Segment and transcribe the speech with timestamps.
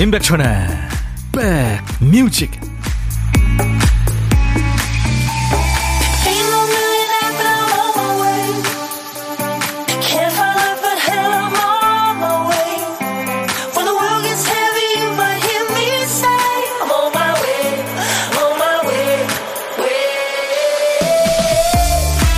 [0.00, 0.46] 임백천의
[1.32, 2.52] 백뮤직.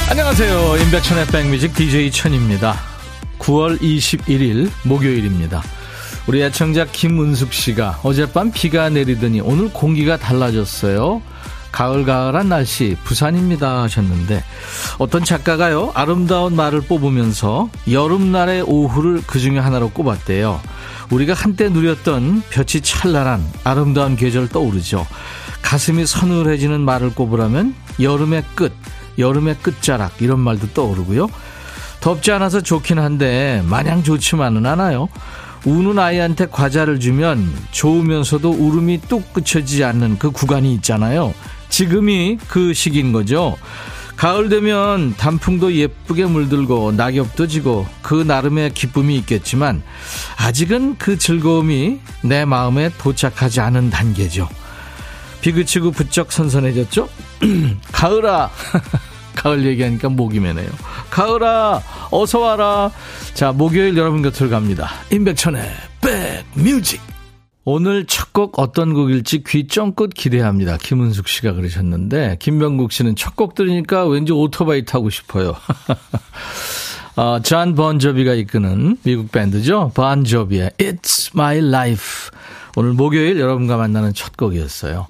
[0.09, 0.77] 안녕하세요.
[0.79, 2.75] 임백천의 백뮤직 DJ 천입니다.
[3.39, 5.63] 9월 21일 목요일입니다
[6.31, 11.23] 우리 애청자 김은숙 씨가 어젯밤 비가 내리더니 오늘 공기가 달라졌어요.
[11.73, 14.45] 가을가을한 날씨 부산입니다 하셨는데
[14.99, 20.61] 어떤 작가가요 아름다운 말을 뽑으면서 여름날의 오후를 그 중에 하나로 꼽았대요.
[21.11, 25.09] 우리가 한때 누렸던 볕이 찬란한 아름다운 계절 떠오르죠.
[25.63, 28.73] 가슴이 서늘해지는 말을 꼽으라면 여름의 끝,
[29.19, 31.27] 여름의 끝자락 이런 말도 떠오르고요.
[31.99, 35.09] 덥지 않아서 좋긴 한데 마냥 좋지만은 않아요.
[35.65, 41.35] 우는 아이한테 과자를 주면 좋으면서도 울음이 뚝 그쳐지지 않는 그 구간이 있잖아요.
[41.69, 43.57] 지금이 그 시기인 거죠.
[44.17, 49.83] 가을 되면 단풍도 예쁘게 물들고 낙엽도 지고 그 나름의 기쁨이 있겠지만
[50.37, 54.47] 아직은 그 즐거움이 내 마음에 도착하지 않은 단계죠.
[55.41, 57.09] 비 그치고 부쩍 선선해졌죠?
[57.93, 58.51] 가을아!
[59.35, 60.69] 가을 얘기하니까 목이 메네요.
[61.11, 62.91] 가을아, 어서 와라.
[63.35, 64.91] 자, 목요일 여러분 곁을 갑니다.
[65.13, 65.63] 임백천의
[66.01, 67.01] 백뮤직.
[67.65, 70.79] 오늘 첫 곡 어떤 곡일지 귀 쫑긋 기대합니다.
[70.79, 75.55] 김은숙 씨가 그러셨는데, 김병국 씨는 첫 곡 들으니까 왠지 오토바이 타고 싶어요.
[77.17, 79.93] 어, 존 본조비가 이끄는 미국 밴드죠.
[79.95, 82.31] 본조비의 It's My Life.
[82.77, 85.09] 오늘 목요일 여러분과 만나는 첫 곡이었어요.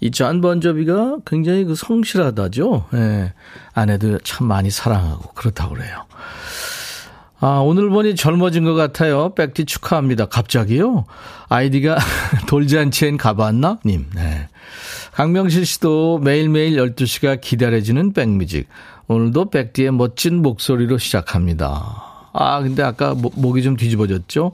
[0.00, 2.84] 이 존 본조비가 굉장히 그 성실하다죠.
[2.94, 3.32] 예.
[3.74, 6.04] 아내들 참 많이 사랑하고 그렇다고 그래요.
[7.40, 9.32] 아, 오늘 보니 젊어진 것 같아요.
[9.34, 10.26] 백디 축하합니다.
[10.26, 11.04] 갑자기요?
[11.48, 11.96] 아이디가
[12.48, 13.78] 돌잔치엔 가봤나?
[13.86, 14.48] 님, 네.
[15.12, 18.68] 강명실 씨도 매일매일 12시가 기다려지는 백뮤직.
[19.06, 22.04] 오늘도 백디의 멋진 목소리로 시작합니다.
[22.32, 24.52] 아, 근데 아까 목이 좀 뒤집어졌죠?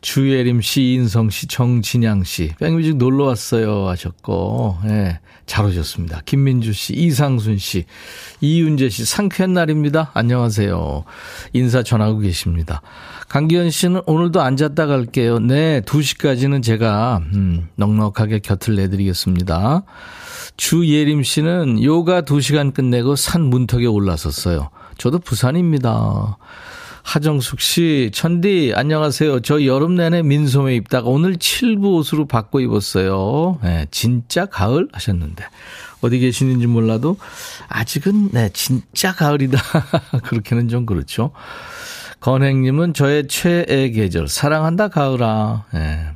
[0.00, 6.22] 주예림 씨, 이인성 씨, 정진양 씨, 백뮤직 놀러 왔어요 하셨고, 예, 잘 오셨습니다.
[6.24, 7.84] 김민주 씨, 이상순 씨,
[8.40, 10.10] 이윤재 씨, 상쾌한 날입니다.
[10.14, 11.04] 안녕하세요.
[11.52, 12.82] 인사 전하고 계십니다.
[13.28, 15.38] 강기현 씨는 오늘도 앉았다 갈게요.
[15.38, 19.84] 네, 2시까지는 제가, 음, 넉넉하게 곁을 내드리겠습니다.
[20.56, 24.70] 주예림 씨는 요가 2시간 끝내고 산 문턱에 올라섰어요.
[24.98, 26.38] 저도 부산입니다.
[27.06, 29.38] 하정숙 씨, 천디, 안녕하세요.
[29.40, 33.60] 저 여름 내내 민소매 입다가 오늘 칠부 옷으로 바꿔 입었어요.
[33.62, 35.44] 네, 진짜 가을 하셨는데.
[36.00, 37.16] 어디 계시는지 몰라도
[37.68, 39.56] 아직은, 네, 진짜 가을이다.
[40.24, 41.30] 그렇게는 좀 그렇죠.
[42.18, 45.66] 건행님은 저의 최애 계절, 사랑한다, 가을아.
[45.74, 46.06] 네.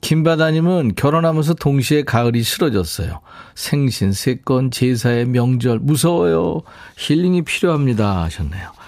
[0.00, 3.20] 김바다님은 결혼하면서 동시에 가을이 싫어졌어요.
[3.54, 6.62] 생신, 세건, 제사의 명절, 무서워요.
[6.96, 8.22] 힐링이 필요합니다.
[8.22, 8.81] 하셨네요.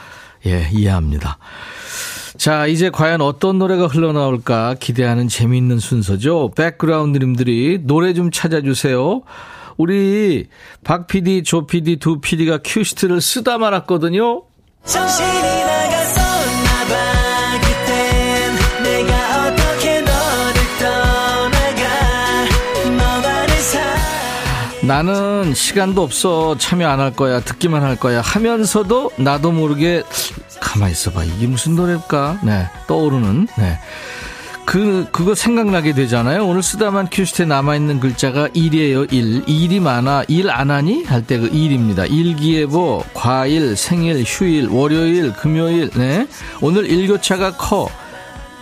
[0.47, 1.39] 예, 이해합니다.
[2.37, 6.53] 자, 이제 과연 어떤 노래가 흘러나올까 기대하는 재미있는 순서죠.
[6.57, 9.23] 백그라운드님들이 노래 좀 찾아주세요.
[9.77, 10.47] 우리
[10.83, 14.43] 박 PD, 조 PD, 두 PD가 큐시트를 쓰다 말았거든요.
[14.85, 15.89] 정신이 나
[24.87, 30.03] 는 시간도 없어 참여 안 할 거야 듣기만 할 거야 하면서도 나도 모르게
[30.61, 33.79] 가만히 있어봐 이게 무슨 노래일까 네 떠오르는 네.
[34.67, 36.47] 그, 그거 생각나게 되잖아요.
[36.47, 39.43] 오늘 쓰다만 큐시트에 남아있는 글자가 일이에요, 일.
[39.47, 40.25] 일이 많아.
[40.29, 41.05] 일 안 하니?
[41.05, 42.07] 할 때 그 일입니다.
[42.07, 46.27] 일기예보, 과일, 생일, 휴일, 월요일, 금요일, 네.
[46.63, 47.91] 오늘 일교차가 커.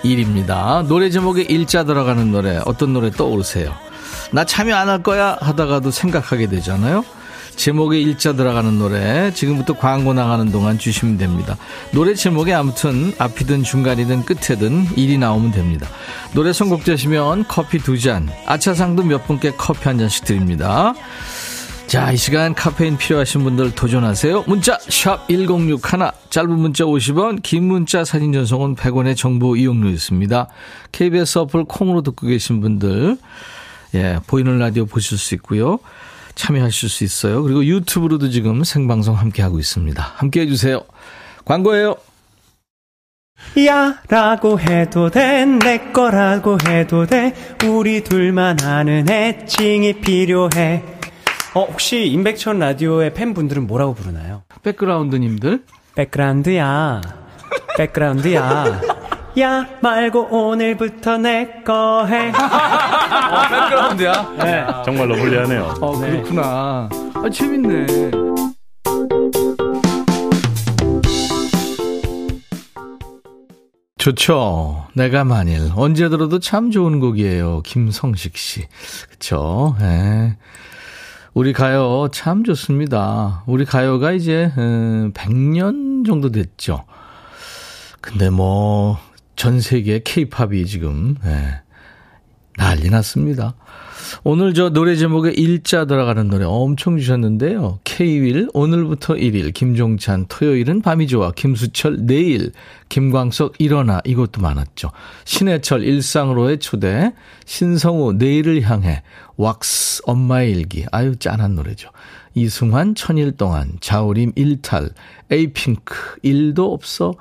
[0.03, 0.85] 일입니다.
[0.89, 2.61] 노래 제목에 일자 들어가는 노래.
[2.65, 3.73] 어떤 노래 떠오르세요?
[4.33, 7.05] 나 참여 안 할 거야 하다가도 생각하게 되잖아요.
[7.57, 11.57] 제목에 일자 들어가는 노래 지금부터 광고 나가는 동안 주시면 됩니다.
[11.93, 15.87] 노래 제목에 아무튼 앞이든 중간이든 끝에든 일이 나오면 됩니다.
[16.35, 20.95] 노래 선곡되시면 커피 두 잔, 아차상도 몇 분께 커피 한 잔씩 드립니다.
[21.87, 24.45] 자, 이 시간 카페인 필요하신 분들 도전하세요.
[24.47, 25.79] 문자 1061,
[26.31, 30.49] 짧은 문자 50원, 긴 문자 사진 전송은 100원의 정보 이용료 있습니다.
[30.93, 33.19] KBS 어플 콩으로 듣고 계신 분들
[33.95, 35.79] 예, 보이는 라디오 보실 수 있고요.
[36.35, 37.43] 참여하실 수 있어요.
[37.43, 40.03] 그리고 유튜브로도 지금 생방송 함께하고 있습니다.
[40.17, 40.81] 함께 해 주세요.
[41.45, 41.97] 광고예요.
[43.67, 47.35] 야 라고 해도 돼 내 거라고 해도 돼
[47.67, 50.85] 우리 둘만 아는 애칭이 필요해
[51.55, 54.45] 어 혹시 임백천 라디오의 팬분들은 뭐라고 부르나요?
[54.63, 55.65] 백그라운드님들
[55.97, 57.01] 백그라운드야
[57.77, 58.81] 백그라운드야
[59.39, 62.29] 야 말고 오늘부터 내 거 해.
[62.37, 64.33] 어, 백그라운드야?
[64.39, 64.67] 네.
[64.85, 65.75] 정말로 불리하네요.
[65.81, 66.89] 어, 그렇구나.
[67.15, 68.11] 아, 재밌네.
[73.99, 74.87] 좋죠.
[74.95, 77.63] 내가 만일 언제 들어도 참 좋은 곡이에요.
[77.63, 78.67] 김성식 씨.
[79.11, 79.77] 그쵸?
[79.81, 80.37] 예.
[81.35, 83.45] 우리 가요 참 좋습니다.
[83.47, 86.85] 우리 가요가 이제 100년 정도 됐죠.
[88.01, 88.99] 근데 뭐
[89.37, 91.61] 전 세계 케이팝이 지금 예,
[92.57, 93.55] 난리 났습니다.
[94.25, 97.81] 오늘 저 노래 제목에 일자 들어가는 노래 엄청 주셨는데요.
[97.85, 102.53] K-윌 오늘부터 1일, 김종찬 토요일은 밤이 좋아, 김수철 내일,
[102.89, 104.91] 김광석 일어나 이것도 많았죠.
[105.25, 107.13] 신해철 일상으로의 초대,
[107.47, 109.03] 신성우 내일을 향해,
[109.37, 111.91] 왁스 엄마의 일기 아유 짠한 노래죠.
[112.35, 114.91] 이승환 천일 동안, 자우림 일탈,
[115.31, 117.15] 에이핑크 일도 없어.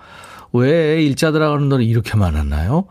[0.53, 2.86] 왜 일자 들어가는 노래 이렇게 많았나요?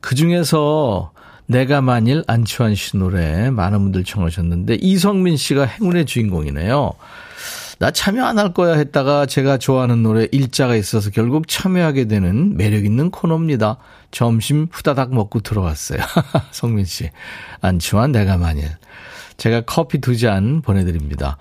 [0.00, 1.12] 그 중에서
[1.46, 6.92] 내가 만일 안치환 씨 노래 많은 분들 청하셨는데 이성민 씨가 행운의 주인공이네요.
[7.78, 12.84] 나 참여 안 할 거야 했다가 제가 좋아하는 노래 일자가 있어서 결국 참여하게 되는 매력
[12.84, 13.76] 있는 코너입니다.
[14.12, 15.98] 점심 후다닥 먹고 들어왔어요.
[16.52, 17.10] 성민 씨.
[17.60, 18.68] 안치환 내가 만일.
[19.36, 21.38] 제가 커피 두 잔 보내드립니다.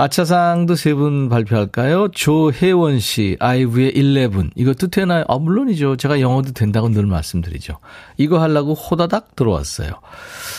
[0.00, 2.08] 아차상도 세 분 발표할까요?
[2.12, 4.50] 조혜원 씨, 아이브의 11.
[4.54, 5.24] 이것도 되나요?
[5.26, 5.96] 아, 물론이죠.
[5.96, 7.80] 제가 영어도 된다고 늘 말씀드리죠.
[8.16, 9.90] 이거 하려고 호다닥 들어왔어요.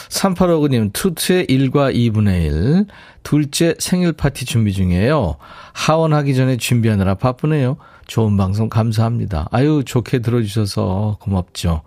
[0.09, 2.85] 3859님, 투트의 1과 2분의 1.
[3.23, 5.37] 둘째 생일 파티 준비 중이에요.
[5.71, 7.77] 하원하기 전에 준비하느라 바쁘네요.
[8.07, 9.47] 좋은 방송 감사합니다.
[9.51, 11.83] 아유, 좋게 들어주셔서 고맙죠.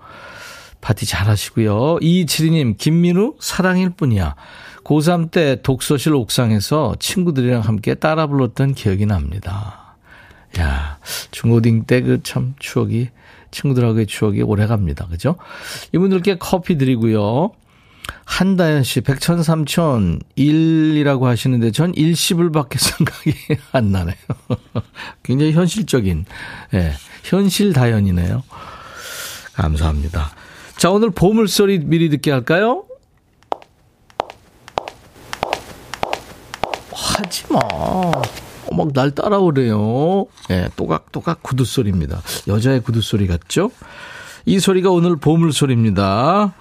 [0.81, 1.99] 파티 잘 하시고요.
[2.01, 4.37] 이지리님, 김민우, 사랑일 뿐이야.
[4.85, 9.97] 고3 때 독서실 옥상에서 친구들이랑 함께 따라 불렀던 기억이 납니다.
[10.59, 10.99] 야,
[11.31, 13.09] 중고딩 때 그 참 추억이,
[13.51, 15.07] 친구들하고의 추억이 오래 갑니다.
[15.09, 15.37] 그죠?
[15.95, 17.51] 이분들께 커피 드리고요.
[18.25, 23.35] 한다현 씨, 백천삼천, 일이라고 하시는데 전 일십을 밖에 생각이
[23.73, 24.15] 안 나네요.
[25.23, 26.25] 굉장히 현실적인,
[26.75, 26.93] 예, 네,
[27.25, 28.43] 현실 다현이네요.
[29.55, 30.31] 감사합니다.
[30.77, 32.85] 자, 오늘 보물소리 미리 듣게 할까요?
[37.33, 37.59] 하지 마.
[38.77, 40.27] 막 날 따라오래요.
[40.51, 42.21] 예, 네, 또각또각 구두 소리입니다.
[42.47, 43.71] 여자의 구두 소리 같죠?
[44.45, 46.53] 이 소리가 오늘 보물 소리입니다.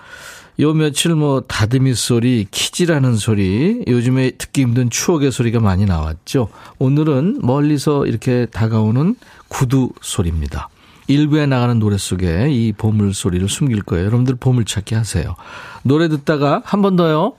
[0.59, 6.50] 요 며칠 뭐 다듬이 소리, 키지라는 소리, 요즘에 듣기 힘든 추억의 소리가 많이 나왔죠.
[6.79, 9.15] 오늘은 멀리서 이렇게 다가오는
[9.50, 10.69] 구두 소리입니다.
[11.07, 14.06] 일부에 나가는 노래 속에 이 보물 소리를 숨길 거예요.
[14.06, 15.35] 여러분들 보물 찾기 하세요.
[15.83, 17.33] 노래 듣다가 한 번 더요.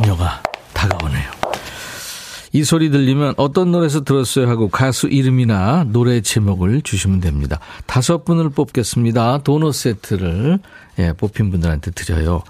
[0.00, 0.40] 그녀가
[0.74, 1.28] 다가오네요.
[2.52, 7.58] 이 소리 들리면 어떤 노래에서 들었어요 하고 가수 이름이나 노래 제목을 주시면 됩니다.
[7.86, 9.38] 다섯 분을 뽑겠습니다.
[9.38, 10.60] 도넛 세트를
[11.00, 12.42] 예, 뽑힌 분들한테 드려요.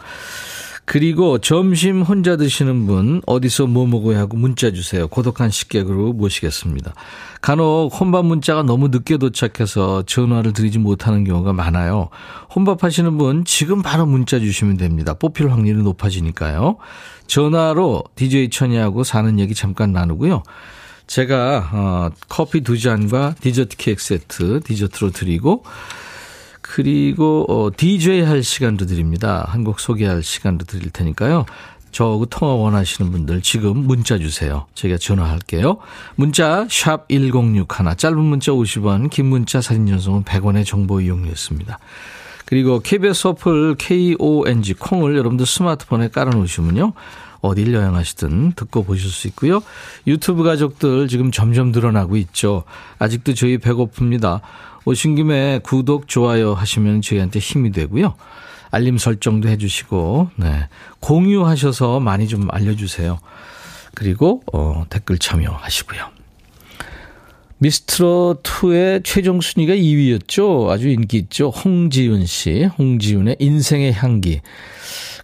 [0.88, 5.06] 그리고 점심 혼자 드시는 분 어디서 뭐 먹어야 하고 문자 주세요.
[5.06, 6.94] 고독한 식객으로 모시겠습니다.
[7.42, 12.08] 간혹 혼밥 문자가 너무 늦게 도착해서 전화를 드리지 못하는 경우가 많아요.
[12.54, 15.12] 혼밥 하시는 분 지금 바로 문자 주시면 됩니다.
[15.12, 16.78] 뽑힐 확률이 높아지니까요.
[17.26, 20.42] 전화로 DJ 천이하고 사는 얘기 잠깐 나누고요.
[21.06, 25.64] 제가 어, 커피 두 잔과 디저트 케이크 세트 디저트로 드리고
[26.74, 29.46] 그리고 어, DJ 할 시간도 드립니다.
[29.48, 31.46] 한 곡 소개할 시간도 드릴 테니까요.
[31.90, 34.66] 저하고 통화 원하시는 분들 지금 문자 주세요.
[34.74, 35.78] 제가 전화할게요.
[36.14, 41.78] 문자 샵 1061, 짧은 문자 50원, 긴 문자 사진 전송은 100원의 정보 이용료였습니다.
[42.44, 46.92] 그리고 KBS 어플 KONG 콩을 여러분들 스마트폰에 깔아놓으시면요.
[47.40, 49.62] 어딜 여행하시든 듣고 보실 수 있고요.
[50.06, 52.64] 유튜브 가족들 지금 점점 늘어나고 있죠.
[52.98, 54.40] 아직도 저희 배고픕니다.
[54.88, 58.14] 오신 김에 구독, 좋아요 하시면 저희한테 힘이 되고요.
[58.70, 60.66] 알림 설정도 해주시고, 네.
[61.00, 63.18] 공유하셔서 많이 좀 알려주세요.
[63.94, 66.00] 그리고, 어, 댓글 참여하시고요.
[67.60, 70.70] 미스트롯2의 최종 순위가 2위였죠.
[70.70, 71.50] 아주 인기 있죠.
[71.50, 74.40] 홍지윤 씨, 홍지윤의 인생의 향기.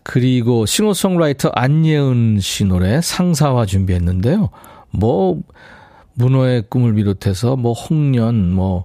[0.03, 4.51] 그리고 싱어송라이터 안예은 씨 노래 상사화 준비했는데요.
[4.91, 5.41] 뭐,
[6.13, 8.85] 문어의 꿈을 비롯해서 뭐 홍련, 뭐,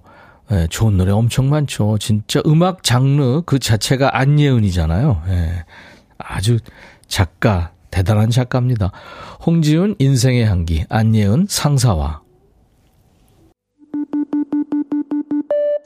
[0.52, 1.98] 예, 좋은 노래 엄청 많죠.
[1.98, 5.22] 진짜 음악 장르 그 자체가 안예은이잖아요.
[5.28, 5.64] 예,
[6.18, 6.58] 아주
[7.06, 8.92] 작가, 대단한 작가입니다.
[9.44, 12.22] 홍지훈 인생의 향기, 안예은 상사와.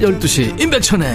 [0.00, 1.08] 12시 임백천의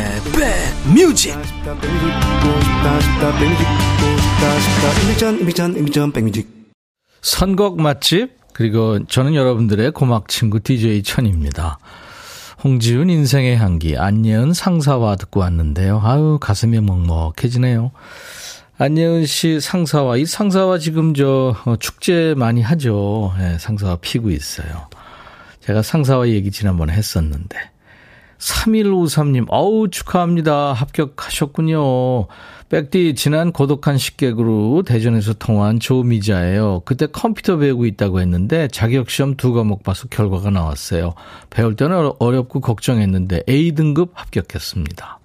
[6.11, 6.47] 백뮤직
[7.21, 11.79] 선곡 맛집 그리고 저는 여러분들의 고막 친구 DJ 천입니다.
[12.63, 16.01] 홍지훈 인생의 향기 안예은 상사와 듣고 왔는데요.
[16.03, 17.91] 아유 가슴이 먹먹해지네요.
[18.77, 23.33] 안예은 씨 상사와 이 상사와 지금 저 어, 축제 많이 하죠.
[23.37, 24.87] 네, 상사와 피고 있어요.
[25.61, 27.57] 제가 상사와 얘기 지난번에 했었는데
[28.39, 30.73] 3153님, 어우, 축하합니다.
[30.73, 32.27] 합격하셨군요.
[32.69, 36.83] 백디, 지난 고독한 식객으로 대전에서 통화한 조미자예요.
[36.85, 41.15] 그때 컴퓨터 배우고 있다고 했는데 자격시험 두 과목 봐서 결과가 나왔어요.
[41.49, 45.19] 배울 때는 어렵고 걱정했는데 A등급 합격했습니다.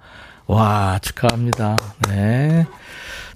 [0.46, 1.76] 와, 축하합니다.
[2.08, 2.66] 네.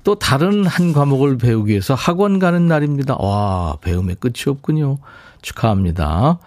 [0.04, 3.16] 또 다른 한 과목을 배우기 위해서 학원 가는 날입니다.
[3.18, 4.98] 와, 배움의 끝이 없군요.
[5.42, 6.38] 축하합니다.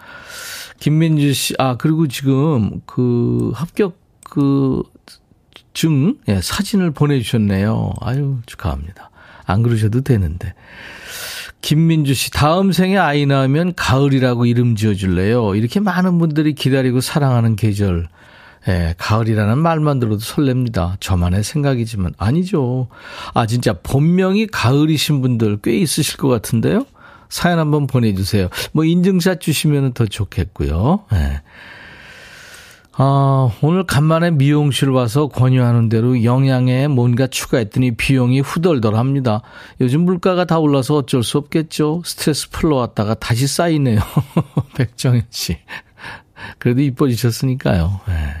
[0.82, 4.82] 김민주 씨, 아, 그리고 지금 그 합격 그
[5.74, 7.92] 증, 예, 사진을 보내주셨네요.
[8.00, 9.10] 아유, 축하합니다.
[9.44, 10.54] 안 그러셔도 되는데.
[11.60, 15.54] 김민주 씨, 다음 생에 아이 낳으면 가을이라고 이름 지어줄래요?
[15.54, 18.08] 이렇게 많은 분들이 기다리고 사랑하는 계절.
[18.66, 20.96] 예, 가을이라는 말만 들어도 설렙니다.
[20.98, 22.88] 저만의 생각이지만 아니죠.
[23.34, 26.86] 아, 진짜 본명이 가을이신 분들 꽤 있으실 것 같은데요?
[27.32, 28.48] 사연 한번 보내주세요.
[28.72, 31.04] 뭐 인증샷 주시면 더 좋겠고요.
[31.10, 31.40] 네.
[32.94, 39.40] 아, 오늘 간만에 미용실 와서 권유하는 대로 영양에 뭔가 추가했더니 비용이 후덜덜합니다.
[39.80, 42.02] 요즘 물가가 다 올라서 어쩔 수 없겠죠.
[42.04, 44.00] 스트레스 풀러왔다가 다시 쌓이네요.
[44.76, 45.56] 백정현 씨.
[46.58, 48.00] 그래도 이뻐지셨으니까요.
[48.08, 48.34] 네.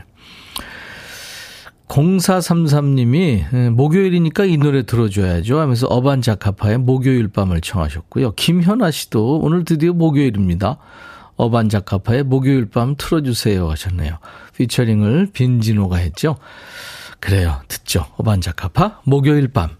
[1.92, 8.32] 0433님이 예, 목요일이니까 이 노래 들어줘야죠 하면서 어반자카파의 목요일 밤을 청하셨고요.
[8.32, 10.78] 김현아 씨도 오늘 드디어 목요일입니다.
[11.36, 14.18] 어반자카파의 목요일 밤 틀어주세요 하셨네요.
[14.56, 16.36] 피처링을 빈지노가 했죠.
[17.20, 17.60] 그래요.
[17.68, 18.06] 듣죠.
[18.16, 19.70] 어반자카파 목요일 밤.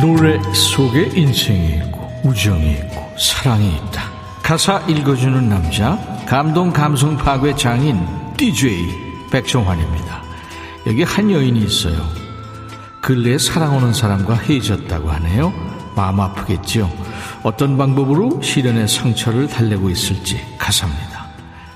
[0.00, 4.10] 노래 속에 인생이 있고 우정이 있고 사랑이 있다.
[4.42, 8.86] 가사 읽어주는 남자 감동 감성 파괴 장인 DJ
[9.32, 10.22] 백종환입니다.
[10.86, 11.96] 여기 한 여인이 있어요.
[13.00, 15.52] 근래에 사랑하는 사람과 헤어졌다고 하네요.
[15.96, 16.88] 마음 아프겠죠.
[17.42, 21.26] 어떤 방법으로 시련의 상처를 달래고 있을지 가사입니다.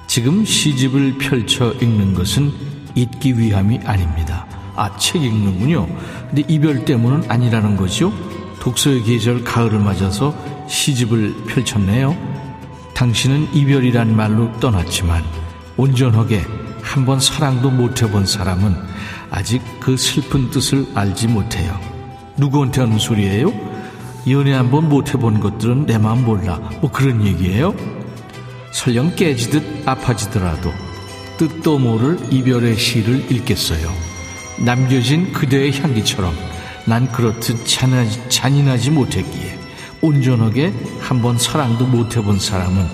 [0.06, 2.52] 지금 시집을 펼쳐 읽는 것은
[2.94, 4.46] 잊기 위함이 아닙니다.
[4.76, 5.86] 아, 책 읽는군요.
[6.28, 8.12] 근데 이별 때문은 아니라는 거죠.
[8.60, 10.34] 독서의 계절 가을을 맞아서
[10.68, 12.16] 시집을 펼쳤네요.
[12.94, 15.22] 당신은 이별이란 말로 떠났지만
[15.76, 16.42] 온전하게
[16.82, 18.74] 한 번 사랑도 못 해본 사람은
[19.30, 21.78] 아직 그 슬픈 뜻을 알지 못해요.
[22.36, 23.52] 누구한테 하는 소리예요?
[24.28, 26.56] 연애 한 번 못 해본 것들은 내 마음 몰라.
[26.80, 27.74] 뭐 그런 얘기예요?
[28.72, 30.70] 설령 깨지듯 아파지더라도
[31.38, 34.11] 뜻도 모를 이별의 시를 읽겠어요.
[34.62, 36.34] 남겨진 그대의 향기처럼
[36.86, 39.58] 난 그렇듯 잔인하지, 잔인하지 못했기에
[40.00, 42.86] 온전하게 한 번 사랑도 못해본 사람은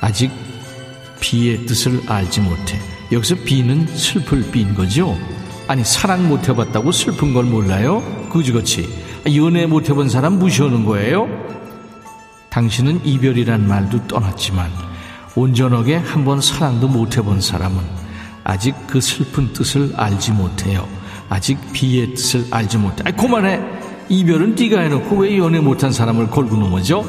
[0.00, 0.30] 아직
[1.20, 2.78] 비의 뜻을 알지 못해.
[3.12, 5.16] 여기서 비는 슬플 비인 거죠?
[5.68, 8.02] 아니, 사랑 못해봤다고 슬픈 걸 몰라요?
[8.30, 8.88] 그지그치.
[9.34, 11.28] 연애 못해본 사람 무시하는 거예요?
[12.50, 14.70] 당신은 이별이란 말도 떠났지만
[15.34, 17.82] 온전하게 한 번 사랑도 못해본 사람은
[18.44, 20.88] 아직 그 슬픈 뜻을 알지 못해요.
[21.28, 23.02] 아직 비의 뜻을 알지 못해.
[23.06, 23.60] 아이, 그만해.
[24.08, 27.04] 이별은 네가 해놓고 왜 연애 못한 사람을 걸고 넘어져?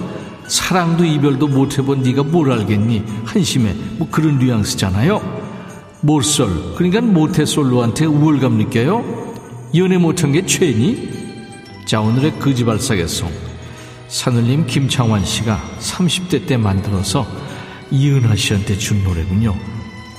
[0.48, 3.04] 사랑도 이별도 못해본 네가 뭘 알겠니?
[3.26, 3.74] 한심해.
[3.98, 5.22] 뭐 그런 뉘앙스잖아요.
[6.02, 6.76] 몰솔.
[6.76, 9.04] 그러니까 모태솔로한테 우월감 느껴요?
[9.76, 11.10] 연애 못한 게 죄니?
[11.86, 13.30] 자, 오늘의 거지발사계송.
[14.08, 17.28] 산울림 김창완 씨가 30대 때 만들어서
[17.92, 19.56] 이은하 씨한테 준 노래군요.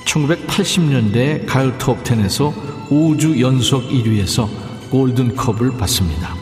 [0.05, 2.53] 1980년대 가요 톱10에서
[2.89, 4.49] 5주 연속 1위에서
[4.89, 6.35] 골든컵을 받습니다.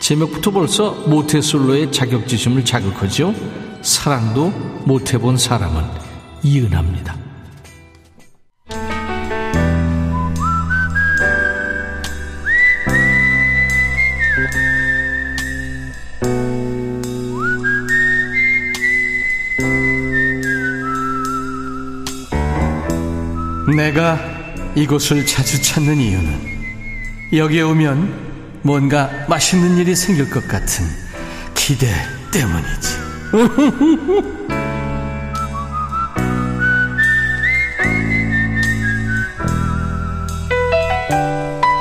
[0.00, 3.34] 제목부터 벌써 모태솔로의 자격지심을 자극하죠.
[3.82, 4.50] 사랑도
[4.84, 5.84] 못해본 사람은
[6.42, 7.16] 이은합니다.
[23.76, 24.31] 내가
[24.74, 26.52] 이곳을 자주 찾는 이유는
[27.34, 30.86] 여기에 오면 뭔가 맛있는 일이 생길 것 같은
[31.54, 31.88] 기대
[32.32, 33.02] 때문이지.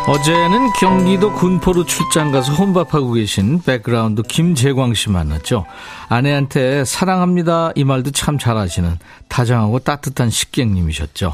[0.08, 5.66] 어제는 경기도 군포로 출장 가서 혼밥하고 계신 백그라운드 김재광 씨 만났죠.
[6.10, 11.34] 아내한테 사랑합니다 이 말도 참 잘하시는 다정하고 따뜻한 식객님이셨죠.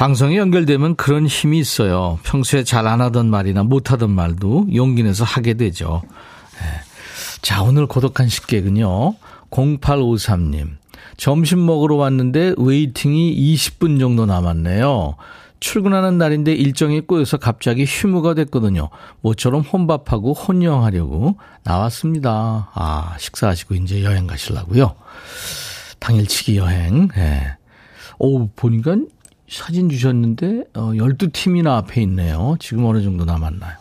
[0.00, 2.18] 방송에 연결되면 그런 힘이 있어요.
[2.22, 6.00] 평소에 잘 안 하던 말이나 못 하던 말도 용기 내서 하게 되죠.
[6.54, 6.66] 네.
[7.42, 9.14] 자, 오늘 고독한 식객은요.
[9.50, 10.78] 0853님.
[11.18, 15.16] 점심 먹으러 왔는데 웨이팅이 20분 정도 남았네요.
[15.60, 18.88] 출근하는 날인데 일정이 꼬여서 갑자기 휴무가 됐거든요.
[19.20, 22.70] 모처럼 혼밥하고 혼영하려고 나왔습니다.
[22.72, 24.94] 아, 식사하시고 이제 여행 가시려고요.
[25.98, 27.10] 당일치기 여행.
[27.18, 27.20] 예.
[27.20, 27.56] 네.
[28.18, 28.96] 오, 보니까
[29.50, 32.54] 사진 주셨는데 어, 12팀이나 앞에 있네요.
[32.60, 33.72] 지금 어느 정도 남았나요?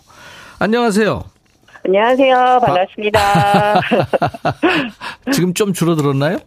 [0.59, 1.23] 안녕하세요.
[1.85, 2.59] 안녕하세요.
[2.65, 3.19] 반갑습니다.
[5.31, 6.39] 지금 좀 줄어들었나요?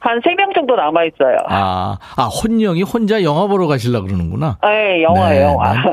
[0.00, 1.36] 한 3명 정도 남아있어요.
[1.48, 4.58] 아, 아, 혼영이 혼자 영화 보러 가시려고 그러는구나.
[4.62, 5.74] 네, 영화예요, 네, 영화.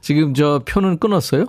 [0.00, 1.46] 지금 저 표는 끊었어요?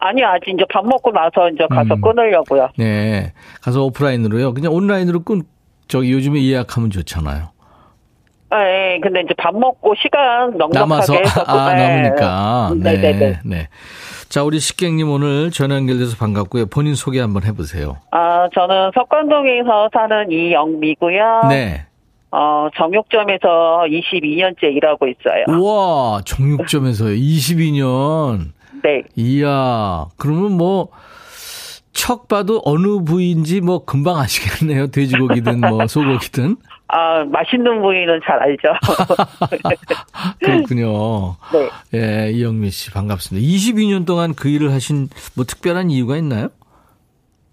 [0.00, 2.00] 아니, 아직 이제 밥 먹고 나서 이제 가서 음.
[2.00, 2.70] 끊으려고요.
[2.76, 3.32] 네.
[3.60, 4.54] 가서 오프라인으로요.
[4.54, 5.42] 그냥 온라인으로 끊,
[5.86, 7.50] 저기 요즘에 예약하면 좋잖아요.
[8.50, 11.86] 네, 근데 이제 밥 먹고 시간 넉넉하게 남아서, 해서 아, 네.
[11.88, 12.70] 남으니까.
[12.76, 13.38] 네, 네, 네.
[13.44, 13.68] 네.
[14.28, 16.66] 자, 우리 식객님 오늘 전화 연결돼서 반갑고요.
[16.66, 17.96] 본인 소개 한번 해보세요.
[18.10, 21.42] 아, 저는 석관동에서 사는 이영미고요.
[21.50, 21.86] 네.
[22.30, 25.44] 어, 정육점에서 22년째 일하고 있어요.
[25.48, 27.14] 우와, 정육점에서요.
[27.14, 28.52] 22년.
[28.82, 29.02] 네.
[29.16, 30.88] 이야, 그러면 뭐,
[31.92, 34.88] 척 봐도 어느 부위인지 뭐 금방 아시겠네요.
[34.88, 36.56] 돼지고기든 뭐 소고기든.
[36.88, 38.68] 아, 맛있는 부위는 잘 알죠.
[40.40, 41.36] 그렇군요.
[41.52, 41.68] 네.
[42.26, 43.46] 예, 이영미 씨 반갑습니다.
[43.46, 46.48] 22년 동안 그 일을 하신 뭐 특별한 이유가 있나요?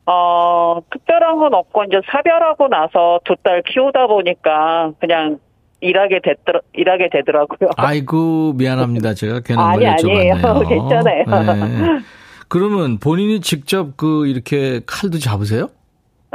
[0.05, 5.39] 어, 특별한 건 없고 이제 사별하고 나서 두 딸 키우다 보니까 그냥
[5.81, 7.71] 일하게 됐더 일하게 되더라고요.
[7.77, 9.13] 아이고 미안합니다.
[9.15, 10.45] 제가 괜한 아니, 걸 여쭤봤네요.
[10.45, 10.67] 아니에요.
[10.67, 11.23] 괜찮아요.
[11.25, 11.99] 네.
[12.47, 15.69] 그러면 본인이 직접 그 이렇게 칼도 잡으세요?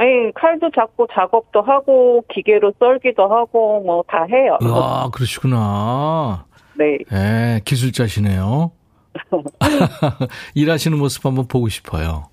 [0.00, 4.56] 네, 칼도 잡고 작업도 하고 기계로 썰기도 하고 뭐 다 해요.
[4.62, 6.46] 아, 그러시구나.
[6.78, 6.98] 네.
[7.10, 8.70] 네, 기술자시네요.
[10.54, 12.24] 일하시는 모습 한번 보고 싶어요.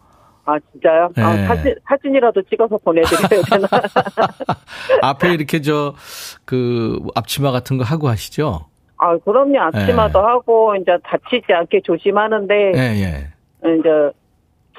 [0.46, 1.10] 아, 진짜요?
[1.16, 1.22] 네.
[1.24, 3.68] 아, 사진, 사진이라도 찍어서 보내드려야 되나?
[5.04, 5.94] 앞에 이렇게 저,
[6.46, 8.66] 그, 앞치마 같은 거 하고 하시죠?
[8.98, 9.60] 아, 그럼요.
[9.60, 10.26] 앞치마도 네.
[10.26, 13.28] 하고, 이제 다치지 않게 조심하는데, 예, 예.
[13.78, 13.90] 이제,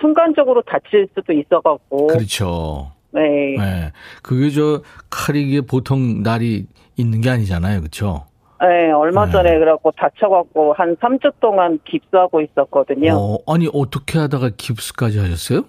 [0.01, 2.09] 순간적으로 다칠 수도 있어갖고.
[2.09, 2.93] 그렇죠.
[3.11, 3.57] 네.
[3.57, 3.93] 네.
[4.23, 7.81] 그게 저, 칼이 이게 보통 날이 있는 게 아니잖아요.
[7.81, 8.25] 그렇죠?
[8.61, 9.33] 네, 얼마 네.
[9.33, 13.15] 전에 그래갖고 다쳐갖고 한 3주 동안 깁스하고 있었거든요.
[13.15, 15.63] 어, 아니, 어떻게 하다가 깁스까지 하셨어요?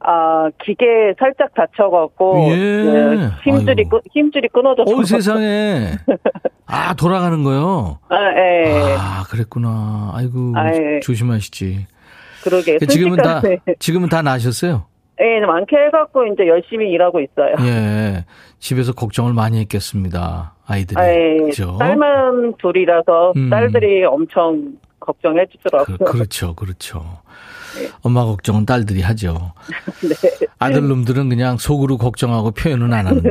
[0.00, 0.84] 아, 기계
[1.18, 2.56] 살짝 다쳐갖고, 예.
[2.56, 3.84] 네, 힘줄이.
[3.88, 4.94] 끊, 힘줄이 끊어져서.
[4.94, 5.92] 어, 세상에.
[6.66, 7.98] 아, 돌아가는 거요?
[8.10, 8.96] 아, 예.
[8.98, 10.12] 아, 그랬구나.
[10.14, 11.00] 아이고, 아, 예.
[11.00, 11.86] 조심하시지.
[12.44, 12.78] 그러게.
[12.78, 13.40] 지금은 다.
[13.78, 14.86] 지금은 다 나셨어요?
[15.20, 17.54] 예, 많게 해갖고 이제 열심히 일하고 있어요.
[17.60, 18.24] 예.
[18.58, 20.54] 집에서 걱정을 많이 했겠습니다.
[20.66, 21.00] 아이들이.
[21.00, 21.76] 예, 그죠?
[21.78, 23.50] 딸만 둘이라서 음.
[23.50, 25.98] 딸들이 엄청 걱정해 주더라고요.
[25.98, 27.04] 그, 그렇죠, 그렇죠.
[28.02, 29.52] 엄마 걱정은 딸들이 하죠.
[30.02, 30.46] 네.
[30.58, 33.30] 아들 놈들은 그냥 속으로 걱정하고 표현은 안 하는데.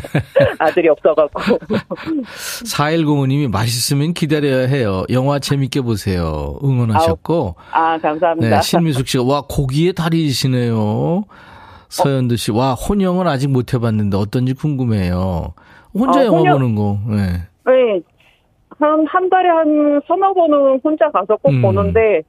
[0.58, 1.40] 아들이 없어갖고.
[2.64, 5.04] 4105님이 맛있으면 기다려야 해요.
[5.10, 6.58] 영화 재밌게 보세요.
[6.62, 7.54] 응원하셨고.
[7.72, 8.56] 아, 감사합니다.
[8.56, 11.24] 네, 신미숙 씨가 와 고기에 달이시네요.
[11.88, 15.54] 서현두 씨, 와 혼영은 아직 못 해봤는데 어떤지 궁금해요.
[15.94, 16.98] 혼자 어, 영화 혼영- 보는 거.
[17.08, 17.16] 네.
[17.64, 18.00] 네.
[18.78, 21.62] 한, 한 달에 한 서너 번은 혼자 가서 꼭 음.
[21.62, 22.20] 보는데,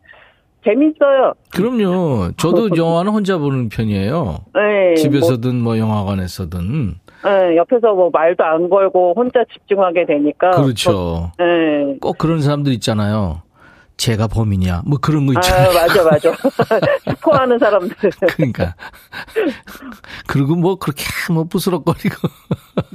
[0.63, 1.33] 재밌어요.
[1.53, 2.31] 그럼요.
[2.37, 4.37] 저도 영화는 혼자 보는 편이에요.
[4.53, 4.95] 네.
[4.95, 6.85] 집에서든 뭐 영화관에서든.
[7.23, 10.51] 뭐, 네, 옆에서 뭐 말도 안 걸고 혼자 집중하게 되니까.
[10.51, 11.31] 그렇죠.
[11.37, 11.97] 저- 네.
[11.99, 13.41] 꼭 그런 사람들 있잖아요.
[13.97, 14.83] 제가 범인이야.
[14.85, 15.73] 뭐 그런 거 아, 있잖아요.
[15.73, 16.31] 맞아, 맞아.
[17.09, 17.95] 스포하는 사람들.
[18.35, 18.75] 그러니까.
[20.27, 22.15] 그리고 뭐 그렇게 뭐 부스럭거리고.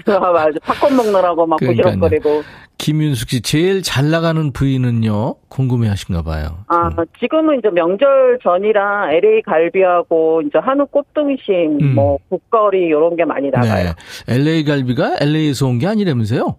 [0.06, 0.58] 아, 맞아.
[0.62, 1.98] 팝콘 먹느라고 막 그러니까요.
[1.98, 2.42] 부시럭거리고.
[2.78, 5.36] 김윤숙 씨 제일 잘 나가는 부위는요?
[5.48, 6.64] 궁금해 하신가 봐요.
[6.68, 11.94] 아, 지금은 이제 명절 전이랑 LA 갈비하고 이제 한우 꽃등심, 음.
[11.94, 13.92] 뭐 국거리 이런 게 많이 나가요.
[14.26, 14.34] 네.
[14.34, 16.56] LA 갈비가 LA에서 온 게 아니라면서요?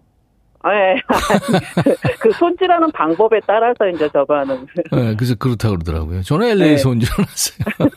[0.64, 1.00] 네.
[2.20, 4.66] 그 손질하는 방법에 따라서 이제 저거 하는.
[4.90, 6.22] 네, 그래서 그렇다고 그러더라고요.
[6.22, 7.88] 저는 LA에서 온줄 알았어요.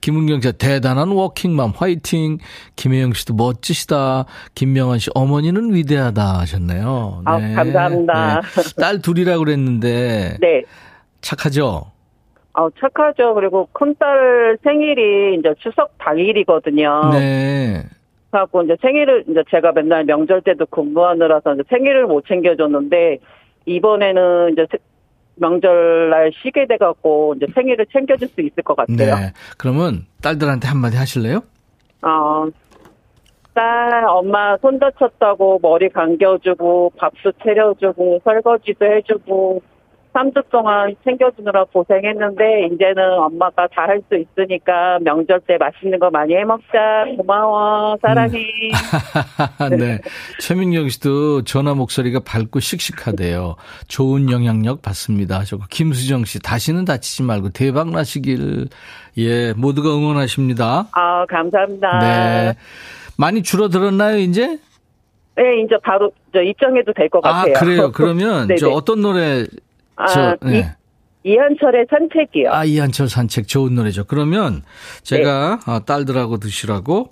[0.00, 2.38] 김은경 씨, 대단한 워킹맘, 화이팅.
[2.74, 4.24] 김혜영 씨도 멋지시다.
[4.54, 7.22] 김명환 씨, 어머니는 위대하다 하셨네요.
[7.24, 8.40] 아, 감사합니다.
[8.40, 8.80] 네.
[8.80, 10.38] 딸 둘이라고 그랬는데.
[10.40, 10.62] 네.
[11.20, 11.92] 착하죠?
[12.52, 13.34] 아, 착하죠.
[13.34, 17.10] 그리고 큰딸 생일이 이제 추석 당일이거든요.
[17.12, 17.84] 네.
[18.30, 23.18] 그래갖고 이제 생일을 이제 제가 맨날 명절 때도 근무하느라서 이제 생일을 못 챙겨줬는데
[23.66, 24.78] 이번에는 이제 세-
[25.36, 28.96] 명절날 쉬게 돼갖고 이제 생일을 챙겨줄 수 있을 것 같아요.
[28.96, 29.32] 네.
[29.58, 31.40] 그러면 딸들한테 한마디 하실래요?
[32.02, 32.46] 어,
[33.54, 39.62] 딸 엄마 손 다쳤다고 머리 감겨주고 밥도 차려주고 설거지도 해주고
[40.16, 46.34] 3주 동안 챙겨주느라 고생했는데 이제는 엄마가 다 할 수 있으니까 명절 때 맛있는 거 많이
[46.34, 48.38] 해먹자 고마워 사랑해
[49.78, 50.00] 네.
[50.40, 53.56] 최민경 씨도 전화 목소리가 밝고 씩씩하대요.
[53.88, 55.38] 좋은 영향력 받습니다.
[55.40, 58.68] 하셨고, 김수정 씨, 다시는 다치지 말고 대박 나시길.
[59.18, 60.86] 예, 모두가 응원하십니다.
[60.92, 62.54] 아 감사합니다 네.
[63.18, 64.58] 많이 줄어들었나요, 이제?
[65.36, 67.92] 네, 이제 바로 저 입장해도 될것 아, 같아요 그래요.
[67.94, 68.48] 그러면.
[68.58, 69.44] 저 어떤 노래,
[70.12, 70.72] 저, 아, 네.
[71.24, 74.04] 이한철의 산책이요 아, 이한철 산책 좋은 노래죠.
[74.04, 74.62] 그러면
[75.02, 75.72] 제가 네.
[75.72, 77.08] 어, 딸들하고 드시라고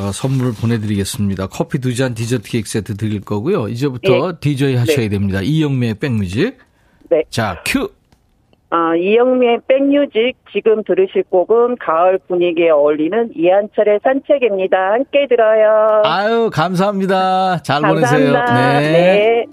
[0.00, 1.46] 어, 선물을 보내드리겠습니다.
[1.46, 3.68] 커피 두 잔 디저트 케이크 세트 드릴 거고요.
[3.68, 5.40] 이제부터 DJ 하셔야 됩니다.
[5.42, 6.58] 이영미의 백뮤직.
[7.10, 7.22] 네.
[7.30, 7.88] 자, 큐.
[8.70, 14.76] 아, 이영미의 백뮤직 지금 들으실 곡은 가을 분위기에 어울리는 이한철의 산책입니다.
[14.92, 16.02] 함께 들어요.
[16.04, 17.62] 아유, 감사합니다.
[17.62, 18.44] 잘 감사합니다.
[18.44, 18.82] 보내세요.
[18.92, 19.44] 네.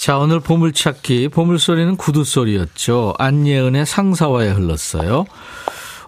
[0.00, 3.12] 자, 오늘 보물찾기, 보물소리는 구두소리였죠.
[3.18, 5.26] 안예은의 상사와에 흘렀어요.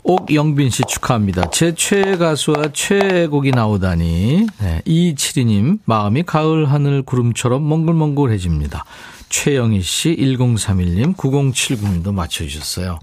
[0.03, 1.51] 옥영빈 씨 축하합니다.
[1.51, 4.47] 제 최애 가수와 최애 곡이 나오다니.
[4.61, 8.83] 네, 이칠이님, 마음이 가을 하늘 구름처럼 몽글몽글해집니다.
[9.29, 12.99] 최영희 씨, 1031님, 9079님도 맞춰주셨어요.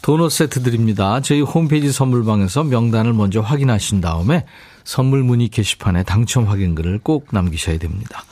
[0.00, 1.20] 도넛 세트 드립니다.
[1.20, 4.46] 저희 홈페이지 선물방에서 명단을 먼저 확인하신 다음에
[4.84, 8.24] 선물 문의 게시판에 당첨 확인글을 꼭 남기셔야 됩니다.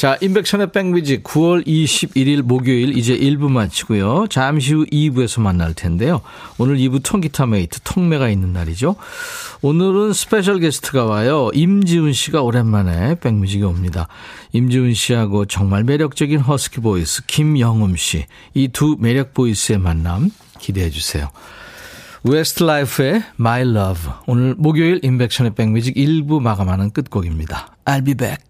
[0.00, 4.28] 자, 인백션의 백뮤직 9월 21일 목요일 이제 1부 마치고요.
[4.30, 6.22] 잠시 후 2부에서 만날 텐데요.
[6.56, 8.96] 오늘 2부 통기타 메이트 통메가 있는 날이죠.
[9.60, 11.50] 오늘은 special guest가 와요.
[11.52, 14.08] 임지훈 씨가 오랜만에 백뮤직에 옵니다.
[14.52, 18.24] 임지훈 씨하고 정말 매력적인 husky voice 김영음 씨.
[18.54, 21.28] 이 두 매력 voice의 만남 기대해 주세요.
[22.24, 24.12] 웨스트 라이프의 My Love.
[24.26, 27.76] 오늘 목요일 임백천의 백뮤직 1부 마감하는 끝곡입니다.
[27.84, 28.49] I'll be back.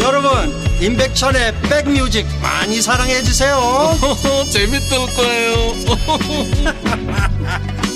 [0.00, 0.30] 여러분
[0.80, 3.58] 임백천의 백뮤직 많이 사랑해 주세요
[4.50, 5.74] 재밌을 거예요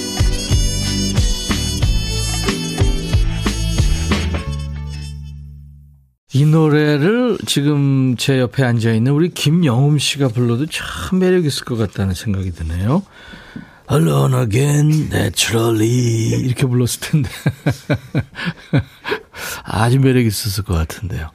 [6.36, 11.76] 이 노래를 지금 제 옆에 앉아 있는 우리 김영음 씨가 불러도 참 매력 있을 것
[11.76, 13.04] 같다는 생각이 드네요.
[13.88, 16.42] Alone again, naturally.
[16.44, 17.30] 이렇게 불렀을 텐데.
[19.62, 21.30] 아주 매력 있었을 것 같은데요.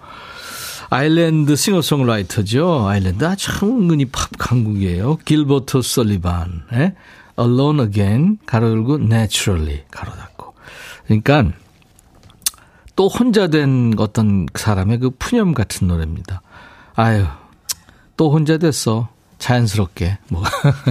[0.90, 2.88] 아일랜드 싱어송라이터죠.
[2.88, 5.18] 아일랜드 아, 참 은근히 팝 강국이에요.
[5.18, 6.64] 길버트 설리반.
[6.74, 6.96] 예?
[7.40, 10.56] Alone again, 가로 열고 naturally, 가로 닫고.
[11.06, 11.52] 그러니까
[12.96, 16.42] 또 혼자 된 어떤 사람의 그 푸념 같은 노래입니다.
[16.96, 17.26] 아유,
[18.18, 19.10] 또 혼자 됐어.
[19.38, 20.18] 자연스럽게.
[20.30, 20.44] 뭐,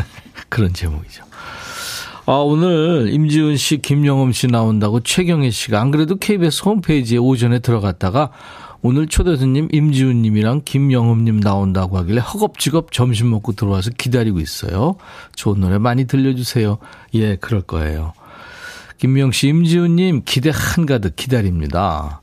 [0.48, 1.24] 그런 제목이죠.
[2.24, 8.30] 아, 오늘 임지훈 씨, 김영엄 씨 나온다고 최경혜 씨가 안 그래도 KBS 홈페이지에 오전에 들어갔다가
[8.80, 14.96] 오늘 초대 손님 임지훈 님이랑 김영엄 님 나온다고 하길래 허겁지겁 점심 먹고 들어와서 기다리고 있어요.
[15.34, 16.78] 좋은 노래 많이 들려주세요.
[17.14, 18.12] 예, 그럴 거예요.
[18.98, 22.20] 김명 씨, 임지훈님 기대 한가득 기다립니다.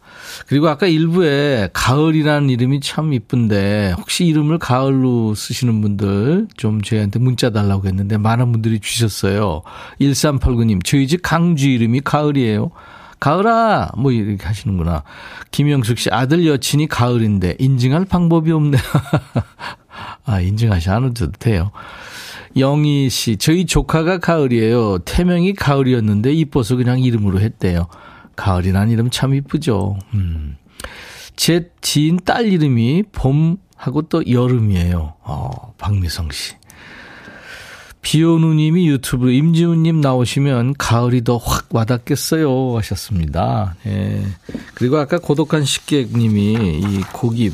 [0.48, 7.50] 그리고 아까 일부에 가을이라는 이름이 참 이쁜데 혹시 이름을 가을로 쓰시는 분들 좀 저희한테 문자
[7.50, 9.62] 달라고 했는데 많은 분들이 주셨어요.
[10.02, 12.72] 1389님, 저희 집 강주 이름이 가을이에요.
[13.26, 13.90] 가을아!
[13.98, 15.02] 뭐 이렇게 하시는구나.
[15.50, 18.78] 김영숙 씨, 아들 여친이 가을인데 인증할 방법이 없네.
[20.26, 21.72] 아, 인증하시 않아도 돼요.
[22.56, 25.00] 영희 씨, 저희 조카가 가을이에요.
[25.00, 27.88] 태명이 가을이었는데 이뻐서 그냥 이름으로 했대요.
[28.36, 29.98] 가을이란 이름 참 이쁘죠.
[30.14, 30.58] 음.
[31.36, 35.16] 제 지인 딸 이름이 봄하고 또 여름이에요.
[35.24, 36.54] 어, 박미성 씨.
[38.06, 43.76] 비오누님이 유튜브로 임지훈님 나오시면 가을이 더 확 와닿겠어요 하셨습니다.
[43.88, 44.24] 예.
[44.76, 47.52] 그리고 아까 고독한 식객님이 이 고기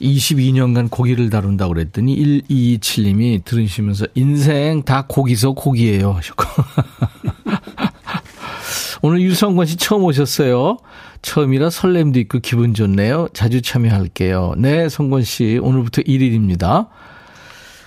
[0.00, 6.44] 22년간 고기를 다룬다고 그랬더니 127님이 들으시면서 인생 다 고기서 고기예요 하셨고
[9.02, 10.78] 오늘 유성권 씨 처음 오셨어요.
[11.20, 13.28] 처음이라 설렘도 있고 기분 좋네요.
[13.34, 14.54] 자주 참여할게요.
[14.56, 16.88] 네, 성권 씨 오늘부터 1일입니다.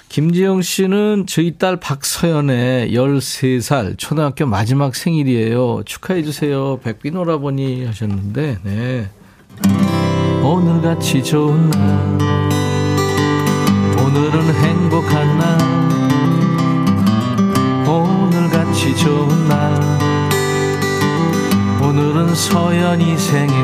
[0.10, 5.84] 김지영 씨는 저희 딸 박서연의 13살 초등학교 마지막 생일이에요.
[5.86, 6.80] 축하해 주세요.
[6.84, 9.08] 백빈 오라버니 하셨는데, 네.
[10.42, 12.18] 오늘같이 좋은 날,
[14.04, 15.60] 오늘은 행복한 날,
[17.88, 19.80] 오늘같이 좋은 날,
[21.84, 23.56] 오늘은 서연이 생일.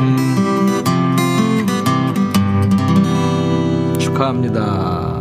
[3.98, 5.15] 축하합니다.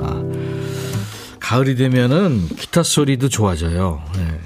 [1.45, 4.01] 가을이 되면은 기타 소리도 좋아져요.
[4.17, 4.39] 네.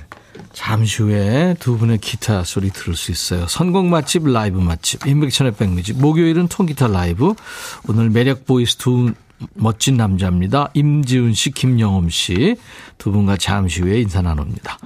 [0.52, 3.48] 잠시 후에 두 분의 기타 소리 들을 수 있어요.
[3.48, 5.98] 선곡 맛집, 라이브 맛집, 임백천의 백뮤직.
[5.98, 7.36] 목요일은 통기타 라이브.
[7.88, 9.14] 오늘 매력 voice 두
[9.54, 10.72] 멋진 남자입니다.
[10.74, 12.58] 임지훈 씨, 김영엄 씨.
[12.98, 14.78] 두 분과 잠시 후에 인사 나눕니다.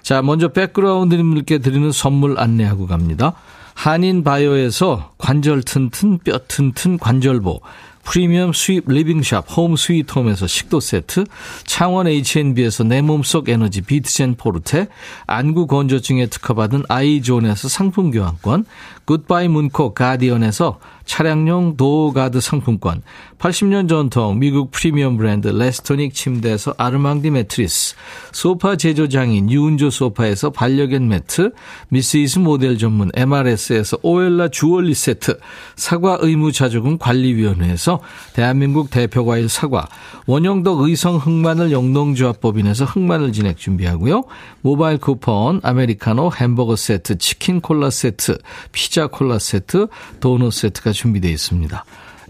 [0.00, 3.32] 자, 먼저 백그라운드님들께 드리는 선물 안내하고 갑니다.
[3.74, 7.60] 한인 바이오에서 관절 튼튼, 뼈 튼튼 관절보.
[8.02, 11.24] 프리미엄 수입 리빙샵 홈 스위트 홈에서 식도 세트,
[11.64, 14.88] 창원 H&B에서 내 몸속 에너지 비트젠 포르테,
[15.26, 18.64] 안구 건조증에 특허받은 아이존에서 상품 교환권,
[19.04, 23.02] 굿바이 문코 가디언에서 차량용 도어가드 상품권,
[23.38, 27.96] 80년 전통 미국 프리미엄 브랜드 레스토닉 침대에서 아르망디 매트리스,
[28.30, 31.50] 소파 제조장인 유운조 소파에서 반려견 매트,
[31.88, 35.40] 미스이스 모델 전문 MRS에서 오엘라 주얼리 세트,
[35.74, 38.00] 사과 의무자조금 관리위원회에서
[38.34, 39.88] 대한민국 대표과일 사과,
[40.26, 44.22] 원형덕 의성 흑마늘 영농조합법인에서 흑마늘 진액 준비하고요.
[44.60, 48.38] 모바일 쿠폰, 아메리카노 햄버거 세트, 치킨 콜라 세트,
[48.70, 49.86] 피자 콜라 세트,
[50.20, 51.82] 도넛 세트가 준비되어 있습니다.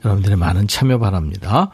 [0.05, 1.71] 여러분들의 많은 참여 바랍니다.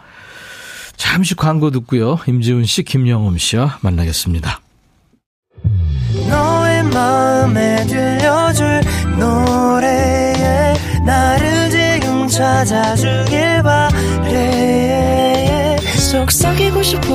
[0.96, 2.18] 잠시 광고 듣고요.
[2.27, 4.62] 임지훈 씨, 김영음 씨와 만나겠습니다.
[6.27, 8.81] 너의 마음에 들려줄
[9.18, 10.74] 노래에
[11.05, 15.77] 나를 지금 찾아주길 바래
[16.11, 17.07] 속삭이고 싶어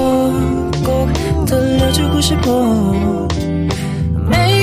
[0.86, 1.12] 꼭
[1.48, 3.28] 들려주고 싶어
[4.30, 4.62] 매우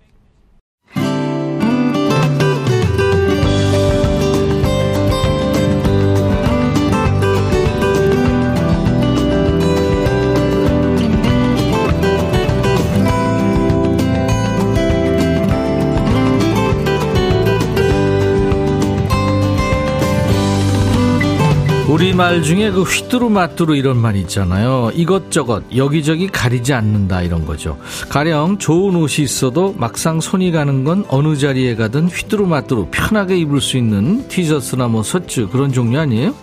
[21.91, 24.91] 우리말 중에 그 휘뚜루마뚜루 이런 말 있잖아요.
[24.93, 27.77] 이것저것 여기저기 가리지 않는다 이런 거죠.
[28.07, 33.75] 가령 좋은 옷이 있어도 막상 손이 가는 건 어느 자리에 가든 휘뚜루마뚜루 편하게 입을 수
[33.75, 36.33] 있는 티셔츠나 뭐 셔츠 그런 종류 아니에요?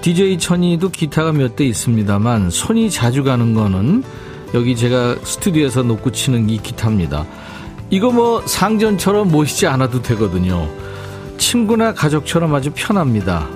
[0.00, 4.02] DJ 천이도 기타가 몇 대 있습니다만 손이 자주 가는 거는
[4.54, 7.24] 여기 제가 스튜디오에서 놓고 치는 이 기타입니다.
[7.90, 10.68] 이거 뭐 상전처럼 모시지 않아도 되거든요.
[11.38, 13.46] 친구나 가족처럼 아주 편합니다.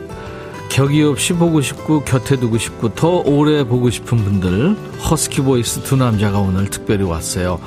[0.71, 5.97] 격이 없이 보고 싶고 곁에 두고 싶고 더 오래 보고 싶은 분들 husky voice 두
[5.97, 7.61] 남자가 오늘 특별히 왔어요.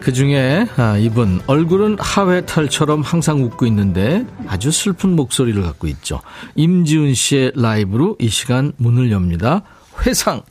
[0.00, 6.20] 그 중에 아, 이분 얼굴은 하회탈처럼 항상 웃고 있는데 아주 슬픈 목소리를 갖고 있죠.
[6.56, 9.62] 임지훈 씨의 라이브로 이 시간 문을 엽니다.
[10.06, 10.42] 회상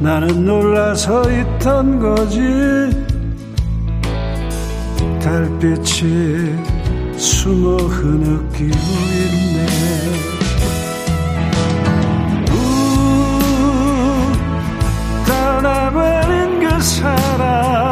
[0.00, 2.40] 나는 놀라서 있던 거지.
[5.20, 6.54] 달빛이
[7.16, 8.76] 숨어 흐느끼고
[9.14, 9.66] 있네.
[12.50, 12.54] 우
[15.26, 17.83] 떠나버린 그 사람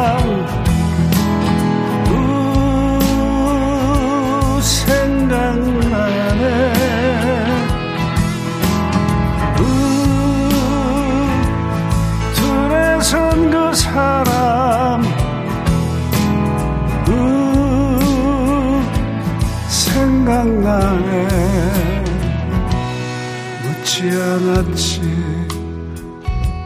[24.49, 25.01] 않았지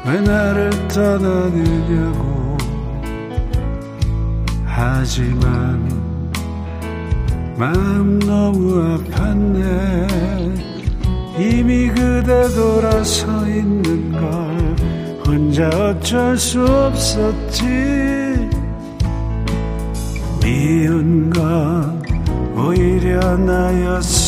[0.05, 2.57] 왜 나를 떠나느냐고.
[4.65, 5.85] 하지만
[7.57, 10.07] 마음 너무 아팠네.
[11.39, 14.75] 이미 그대 돌아서 있는 걸
[15.25, 17.65] 혼자 어쩔 수 없었지.
[20.41, 22.01] 미운 건
[22.55, 24.26] 오히려 나였어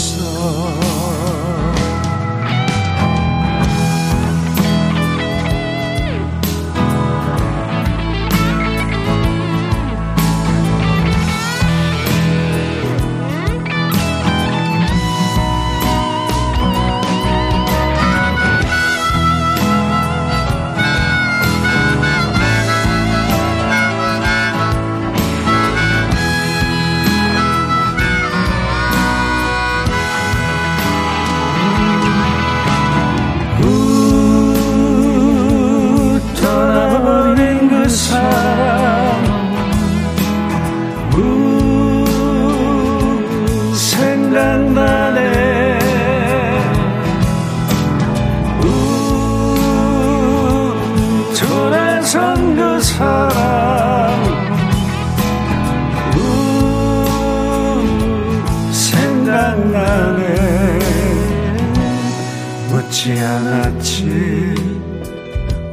[62.80, 64.06] 묻지 않았지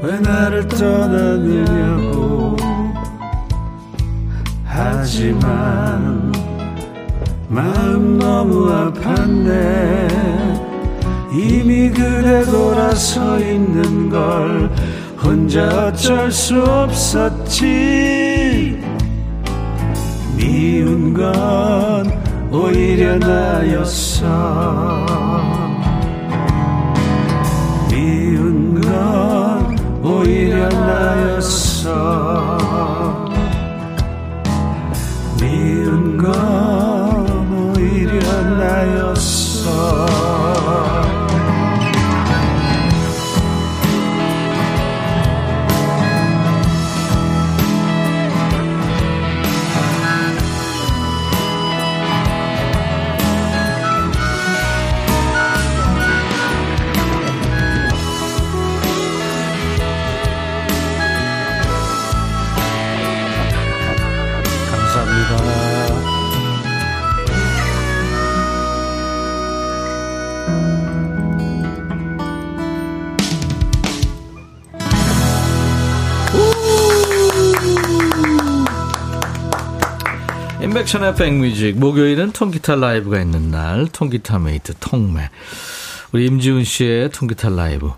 [0.02, 2.56] 왜 나를 떠나느냐고.
[4.64, 6.32] 하지만
[7.48, 10.08] 마음 너무 아팠네.
[11.32, 14.68] 이미 그대 돌아서 있는 걸
[15.22, 17.64] 혼자 어쩔 수 없었지.
[20.36, 22.10] 미운 건
[22.50, 25.25] 오히려 나였어
[30.96, 31.90] 나였어.
[35.38, 36.85] 미운 건
[80.76, 85.30] 임백천의 백뮤직 목요일은 통기타 라이브가 있는 날 통기타 메이트 통메
[86.12, 87.92] 우리 임지훈 씨의 통기타 라이브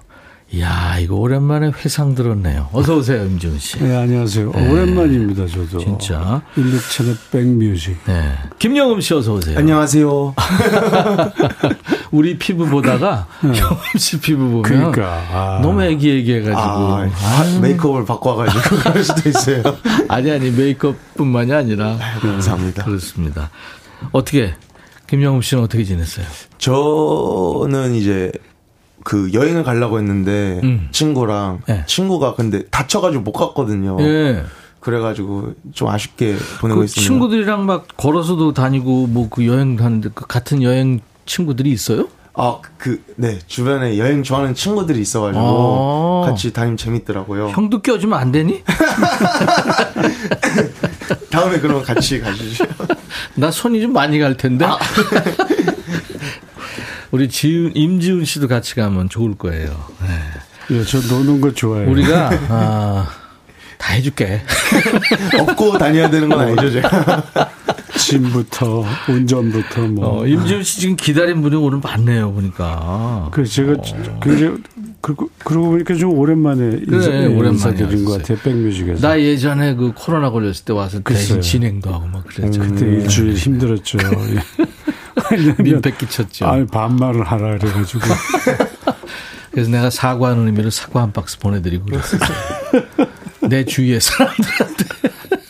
[0.52, 4.52] 이야 이거 오랜만에 회상 들었네요 어서 오세요 임지훈 씨 네, 안녕하세요.
[4.52, 4.70] 네.
[4.70, 5.78] 오랜만입니다, 저도.
[5.80, 6.40] 진짜.
[6.56, 7.96] 임백천의 백뮤직.
[8.06, 8.38] 네.
[8.60, 10.34] 김영음 씨 어서 오세요 안녕하세요.
[12.10, 15.22] 우리 피부 보다가 영음 씨 피부 보면 그러니까.
[15.30, 15.60] 아.
[15.62, 19.62] 너무 애기애기해가지고 아, 메이크업을 바꿔가지고 그럴 수도 있어요.
[20.08, 22.84] 아니 아니 메이크업뿐만이 아니라 감사합니다.
[22.84, 23.50] 그렇습니다
[24.12, 24.54] 어떻게
[25.08, 26.26] 김영음 씨는 어떻게 지냈어요?
[26.58, 28.30] 저는 이제
[29.04, 30.88] 그 여행을 가려고 했는데 음.
[30.92, 31.84] 친구랑 네.
[31.86, 33.96] 친구가 근데 다쳐가지고 못 갔거든요.
[34.00, 34.44] 예.
[34.80, 37.08] 그래가지고 좀 아쉽게 보내고 그 있습니다.
[37.08, 42.08] 친구들이랑 막 걸어서도 다니고 뭐 그 여행 가는데 그 같은 여행 친구들이 있어요?
[42.34, 43.38] 아, 그, 네.
[43.46, 46.30] 주변에 여행 좋아하는 친구들이 있어가지고 아.
[46.30, 47.48] 같이 다니면 재밌더라고요.
[47.48, 48.62] 형도 껴주면 안 되니?
[51.30, 52.64] 다음에 그럼 같이 가주시죠.
[53.34, 54.64] 나 손이 좀 많이 갈 텐데.
[54.64, 54.78] 아.
[57.10, 59.68] 우리 지훈, 임지훈 씨도 같이 가면 좋을 거예요.
[60.02, 60.76] 네.
[60.76, 61.90] 예, 저 노는 거 좋아해요.
[61.90, 63.08] 우리가 아,
[63.78, 64.42] 다 해줄게.
[65.40, 67.24] 업고 다녀야 되는 건 아니죠, 제가.
[67.98, 70.20] 짐부터 운전부터 뭐.
[70.22, 73.28] 어, 임지훈 씨 지금 기다린 분이 오늘 많네요 보니까.
[73.32, 74.20] 그 제가 어.
[74.22, 74.56] 굉장히
[75.00, 78.18] 그러고, 그러고 보니까 좀 오랜만에 인사, 그래, 오랜만에 인사 드린 것 하셨어요.
[78.18, 78.38] 같아요.
[78.42, 79.06] 백뮤직에서.
[79.06, 81.40] 나 예전에 그 코로나 걸렸을 때 와서 대신 글쎄요.
[81.40, 82.60] 진행도 하고 막 그랬죠.
[82.60, 83.98] 그때 일주일 힘들었죠.
[84.34, 84.64] 예.
[85.30, 86.46] 왜냐면 민폐 끼쳤죠.
[86.46, 88.00] 아니 반말을 하라 그래가지고
[89.50, 92.20] 그래서 내가 사과하는 의미로 사과 한 박스 보내드리고 그랬어요.
[93.48, 94.84] 내 주위의 사람들한테.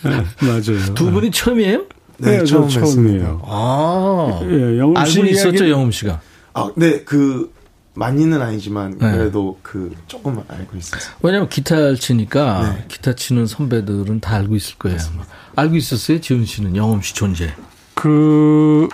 [0.06, 0.94] 예, 맞아요.
[0.94, 1.84] 두 분이 처음이에요?
[2.18, 3.42] 네, 저 처음 처음이에요.
[3.44, 4.40] 아.
[4.44, 6.20] 예, 영음 씨 알고 있었죠, 영음 씨가.
[6.54, 7.52] 아, 네, 그,
[7.94, 9.12] 많이는 아니지만, 네.
[9.12, 11.00] 그래도 그, 조금 알고 있어요.
[11.22, 12.84] 왜냐면 기타를 치니까 네.
[12.88, 14.98] 기타 치는 선배들은 다 알고 있을 거예요.
[15.14, 15.24] 아마.
[15.56, 17.52] 알고 있었어요, 지훈 씨는 영음 씨 존재.
[17.94, 18.88] 그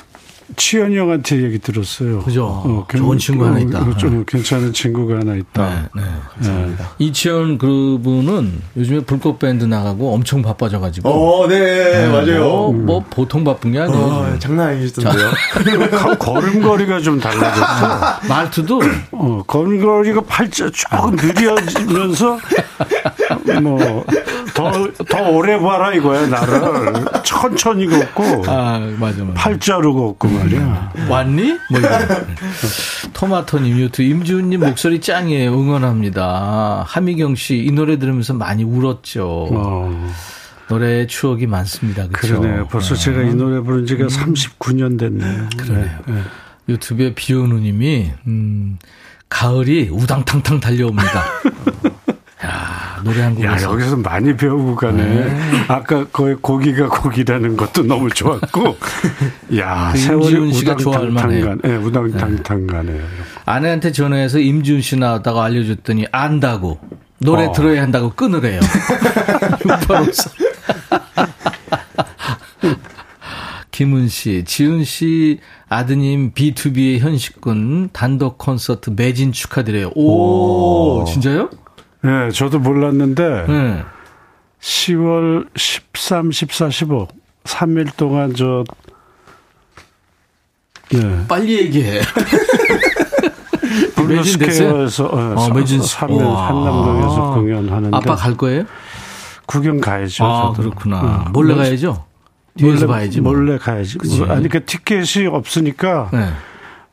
[0.56, 2.20] 치현이 형한테 얘기 들었어요.
[2.20, 2.84] 그죠?
[2.88, 3.80] 괜- 좋은 친구 하나 있다.
[3.80, 5.88] 어, 좀 괜찮은 친구가 하나 있다.
[5.94, 6.02] 네,
[6.40, 6.48] 네.
[6.68, 6.74] 예.
[6.98, 11.08] 이치현 그분은 요즘에 불꽃 밴드 나가고 엄청 바빠져가지고.
[11.08, 12.40] 어, 네, 네, 맞아요.
[12.44, 13.98] 뭐, 뭐 보통 바쁜 게 아니에요.
[14.04, 15.30] 어, 장난 아니시던데요.
[15.98, 18.20] 거- 걸음걸이가 좀 달라졌어.
[18.28, 18.82] 말투도
[19.12, 20.86] 어, 걸음걸이가 팔자 쭉
[21.16, 22.38] 느려지면서
[23.62, 24.04] 뭐
[24.54, 24.70] 더
[25.08, 26.92] 더 오래 봐라 이거야 나를
[27.24, 29.34] 천천히 걷고 아 맞아 맞아.
[29.34, 30.92] 팔자로 걷고 말이야.
[31.08, 31.58] 왔니?
[31.70, 31.88] 뭐 이거.
[33.12, 35.52] 토마토님 유튜브 임지훈님 목소리 짱이에요.
[35.52, 36.84] 응원합니다.
[36.86, 39.48] 하미경 씨 이 노래 들으면서 많이 울었죠.
[39.52, 40.12] 어,
[40.68, 42.06] 노래에 추억이 많습니다.
[42.08, 42.40] 그렇죠?
[42.40, 42.66] 그러네요.
[42.68, 45.48] 벌써 제가 이 노래 부른 지가 39년 됐네요.
[45.56, 45.84] 그러네요.
[46.06, 46.20] 네, 네.
[46.68, 48.78] 유튜브에 비오누님이 음,
[49.28, 51.24] 가을이 우당탕탕 달려옵니다.
[53.04, 55.36] 야 노래 한 야, 곡에서 여기서 많이 배우고 가네.
[55.68, 58.76] 아까 거의 고기가 고기라는 것도 너무 좋았고.
[59.58, 61.44] 야, 그 세월이 임지훈 씨가 좋아할 만해요.
[61.44, 63.02] 우당탕탕 네, 우당탕탕 가네요.
[63.44, 66.78] 아내한테 전화해서 임지훈 씨 나왔다고 알려줬더니 안다고
[67.18, 67.52] 노래 어.
[67.52, 68.60] 들어야 한다고 끊으래요.
[69.66, 70.30] 6854.
[73.70, 79.90] 김은 씨, 지은 씨 아드님 B2B의 현식군 단독 콘서트 매진 축하드려요.
[79.96, 81.04] 오, 오.
[81.04, 81.50] 진짜요?
[82.04, 83.82] 네, 저도 몰랐는데 네.
[84.60, 87.08] 10월 13, 14, 15
[87.44, 88.64] 3일 동안 저
[90.90, 91.24] 네.
[91.26, 92.00] 빨리 얘기해.
[93.96, 96.48] 블루스퀘어에서 어, 어, 매진 3일 와.
[96.48, 98.64] 한남동에서 공연하는데 아빠 갈 거예요?
[99.46, 100.24] 구경 가야죠.
[100.24, 100.70] 아, 저도.
[100.70, 101.24] 그렇구나.
[101.26, 101.32] 응.
[101.32, 102.04] 몰래 몰래- 가야죠?
[102.56, 103.20] 뒤에서 몰래, 봐야지.
[103.20, 103.32] 뭐.
[103.32, 103.98] 몰래 가야지.
[103.98, 104.22] 그치?
[104.28, 106.28] 아니 그 티켓이 없으니까 네.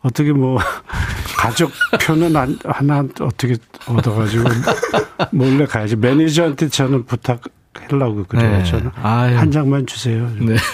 [0.02, 0.60] 어떻게 뭐
[1.38, 1.72] 가족
[2.06, 3.56] 표는 안, 하나 어떻게
[3.88, 4.50] 얻어가지고
[5.32, 5.96] 몰래 가야지.
[5.96, 8.58] 매니저한테 저는 부탁하려고 그래요.
[8.58, 8.64] 네.
[8.64, 9.38] 저는 아유.
[9.38, 10.30] 한 장만 주세요.
[10.40, 10.56] 네.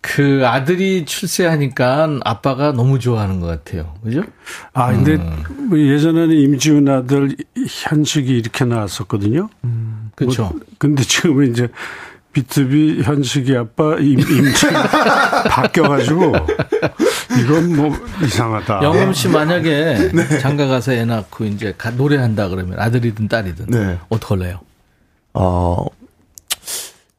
[0.00, 3.94] 그 아들이 출세하니까 아빠가 너무 좋아하는 것 같아요.
[4.02, 4.22] 그죠?
[4.74, 5.68] 아 근데 음.
[5.70, 7.34] 뭐 예전에는 임지훈 아들
[7.66, 9.48] 현식이 이렇게 나왔었거든요.
[10.14, 10.42] 그렇죠.
[10.42, 11.68] 뭐, 근데 지금은 이제
[12.32, 14.72] 비투비 현식이 아빠 임, 임지훈
[15.50, 16.32] 바뀌어가지고
[17.40, 18.82] 이건 뭐 이상하다.
[18.82, 20.10] 영음 씨 만약에
[20.40, 23.98] 장가 가서 애 낳고 이제 가- 노래한다 그러면 아들이든 딸이든 네.
[24.08, 24.60] 어떡할래요?
[25.34, 25.86] 어,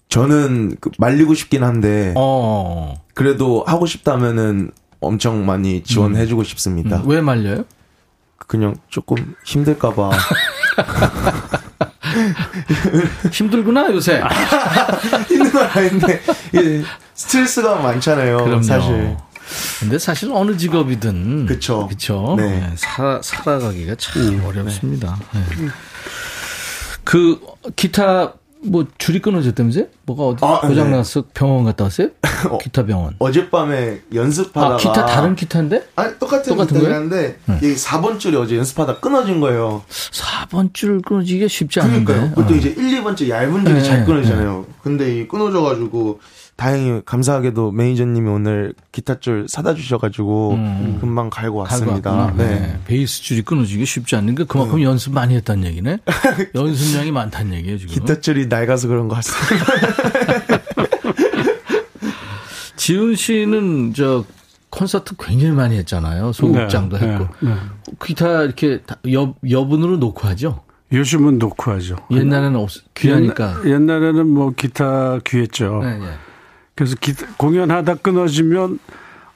[0.10, 2.94] 저는 그 말리고 싶긴 한데, 어.
[3.16, 6.98] 그래도 하고 싶다면은 엄청 많이 지원해주고 싶습니다.
[6.98, 7.66] 음, 왜 말려요?
[8.38, 10.12] 그냥 조금 힘들까봐.
[13.32, 14.22] 힘들구나 요새.
[15.28, 16.22] 힘든 건 아닌데,
[17.14, 18.38] 스트레스가 많잖아요.
[18.44, 18.64] 그럼요.
[18.64, 19.18] 사실.
[19.80, 21.88] 근데 사실 어느 직업이든 그쵸.
[21.88, 22.36] 그쵸?
[22.38, 22.60] 네.
[22.60, 25.20] 네, 살아, 살아가기가 참 어렵습니다.
[25.34, 25.68] 네.
[27.04, 27.40] 그
[27.76, 28.34] 기타
[28.64, 29.86] 뭐 줄이 끊어졌다면서요?
[30.06, 30.98] 뭐가 어디 아, 고장 네.
[30.98, 32.10] 나서 병원 갔다 왔어요?
[32.50, 32.58] 어.
[32.58, 33.16] 기타 병원.
[33.20, 34.74] 어젯밤에 연습하다가.
[34.74, 35.88] 아 기타 다른 기타인데?
[35.96, 36.94] 아니, 똑같은 똑같은 거예요?
[36.96, 39.84] 한데, 이게 4번 줄이 어제 연습하다 끊어진 거예요.
[39.90, 42.04] 4번 줄 끊어지기가 쉽지 않은데.
[42.04, 42.36] 그러니까요.
[42.36, 42.60] 보통 어.
[42.60, 44.66] 이제 1, 2번째 얇은 줄이 네, 잘 끊어지잖아요.
[44.84, 46.20] 근데 이 끊어져 가지고,
[46.56, 50.98] 다행히 감사하게도 매니저님이 오늘 기타 줄 사다 주셔가지고, 음.
[51.00, 52.12] 금방 갈고 갈고 왔습니다.
[52.12, 52.44] 왔구나.
[52.44, 52.60] 네.
[52.60, 52.80] 네.
[52.86, 55.98] 베이스 줄이 끊어지기 쉽지 않으니까 그만큼 연습 많이 했다는 얘기네.
[56.54, 57.94] 연습량이 많다는 얘기예요 지금.
[57.94, 59.66] 기타 줄이 낡아서 그런 것 같습니다.
[62.76, 64.26] 지훈 씨는 저
[64.70, 66.32] 콘서트 굉장히 많이 했잖아요.
[66.34, 67.28] 소극장도 네, 했고.
[67.42, 67.56] 네, 네.
[68.04, 70.62] 기타 이렇게 다 여, 여분으로 놓고 하죠.
[70.92, 71.96] 요즘은 놓고 하죠.
[72.12, 73.62] 옛날에는 없, 귀하니까.
[73.66, 75.82] 옛날, 에는뭐 기타 귀했죠.
[75.84, 76.06] 네, 네.
[76.76, 78.80] 그래서 기타, 공연하다 끊어지면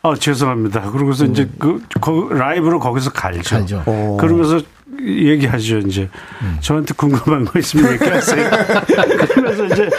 [0.04, 0.92] 아 죄송합니다.
[0.92, 3.56] 그러고서 이제 그 거- 라이브로 거기서 갈죠.
[3.56, 3.60] 음.
[3.60, 3.84] 갈죠.
[3.86, 4.18] 어.
[4.20, 4.60] 그러면서
[5.02, 5.80] 얘기하죠.
[5.80, 6.10] 이제
[6.42, 6.58] 음.
[6.62, 8.50] 저한테 궁금한 거 있으면 얘기하세요.
[9.34, 9.90] 그러면서 이제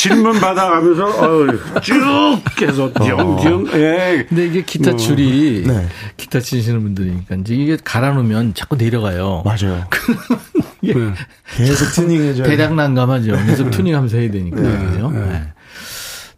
[0.00, 1.46] 질문 받아가면서 어우,
[1.82, 4.24] 쭉 계속 영 예.
[4.26, 5.88] 근데 이게 기타 뭐, 줄이 네.
[6.16, 9.42] 기타 치시는 분들이니까 이제 이게 갈아놓으면 자꾸 내려가요.
[9.44, 9.86] 맞아요.
[10.80, 11.12] 이게 네.
[11.54, 12.56] 계속 튜닝해줘야 돼.
[12.56, 13.32] 대략 난감하죠.
[13.44, 14.56] 계속 튜닝하면서 해야 되니까.
[14.56, 15.10] 그죠?
[15.10, 15.52] 네.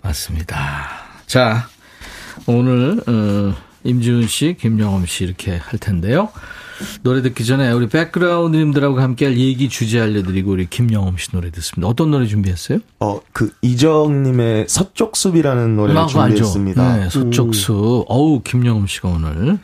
[0.02, 0.88] 맞습니다.
[1.26, 1.68] 자,
[2.46, 3.54] 오늘, 어,
[3.84, 6.30] 임지훈 씨, 김영엄 씨 이렇게 할 텐데요.
[7.03, 11.89] 노래 듣기 전에 우리 백그라운드님들하고 함께 할 얘기 주제 알려드리고 우리 김영엄 씨 노래 듣습니다.
[11.89, 12.79] 어떤 노래 준비했어요?
[13.01, 16.07] 어, 그 이정님의 서쪽 숲이라는 노래를 아?
[16.07, 16.97] 준비했습니다.
[16.97, 18.05] 네, 서쪽수.
[18.09, 19.59] 어우, 김영음 씨가 오늘.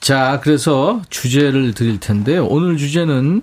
[0.00, 2.46] 자, 그래서 주제를 드릴 텐데요.
[2.46, 3.42] 오늘 주제는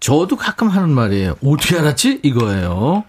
[0.00, 1.36] 저도 가끔 하는 말이에요.
[1.44, 2.20] 어떻게 알았지?
[2.24, 3.04] 이거예요.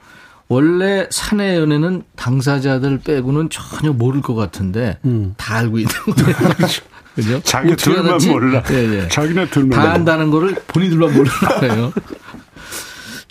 [0.47, 4.99] 원래 사내 연애는 당사자들 빼고는 전혀 모를 것 같은데
[5.37, 6.37] 다 알고 있는 거예요.
[7.15, 7.41] 그죠?
[7.43, 8.17] 자기 어떻게 둘만?
[8.29, 8.63] 몰라.
[8.63, 9.07] 네, 네.
[9.07, 9.93] 자기네 둘만 다 몰라.
[9.93, 11.13] 안다는 거를 본인들만
[11.59, 11.93] 거예요.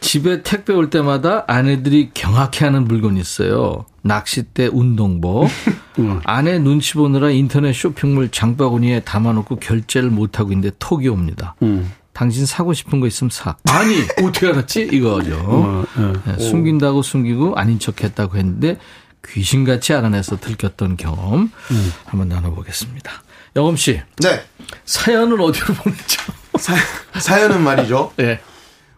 [0.01, 3.87] 집에 택배 올 때마다 아내들이 경악해 하는 물건이 있어요.
[4.03, 5.49] 낚싯대 운동복.
[6.25, 11.55] 아내 눈치 보느라 인터넷 쇼핑몰 장바구니에 담아놓고 결제를 못하고 있는데 톡이 옵니다.
[12.13, 13.57] 당신 사고 싶은 거 있으면 사.
[13.71, 14.91] 아니, 어떻게 알았지?
[14.93, 15.35] 이거죠.
[15.47, 16.33] 어, 예.
[16.33, 18.77] 네, 숨긴다고 숨기고 아닌 척 했다고 했는데
[19.27, 21.51] 귀신같이 알아내서 들켰던 경험
[22.05, 23.11] 한번 나눠보겠습니다.
[23.57, 24.43] 영엄 씨, 네.
[24.85, 26.33] 사연을 어디로 보내죠?
[26.59, 26.75] 사,
[27.21, 28.13] 사연 은 말이죠.
[28.17, 28.41] 네.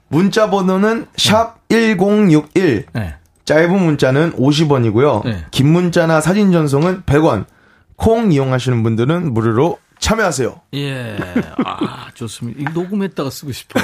[0.08, 2.86] 문자 번호는 샵 1061.
[2.92, 3.14] 네.
[3.44, 5.24] 짧은 문자는 50원이고요.
[5.24, 5.44] 네.
[5.50, 7.46] 긴 문자나 사진 전송은 100원.
[7.96, 10.60] 콩 이용하시는 분들은 무료로 참여하세요.
[10.74, 11.16] 예.
[11.64, 12.60] 아, 좋습니다.
[12.60, 13.80] 이거 녹음했다가 쓰고 싶어.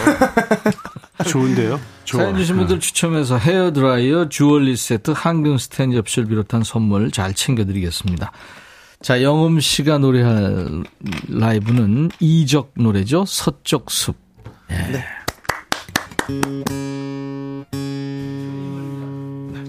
[1.28, 1.80] 좋은데요?
[2.04, 2.22] 좋아.
[2.22, 8.32] 사연 주신 분들 추첨해서 헤어드라이어, 주얼리 세트, 항균 스탠 접시를 비롯한 선물 잘 챙겨드리겠습니다.
[9.02, 10.84] 자, 영음 씨가 노래할
[11.28, 13.24] 라이브는 이적 노래죠.
[13.26, 14.14] 서쪽 숲.
[14.70, 15.04] 예.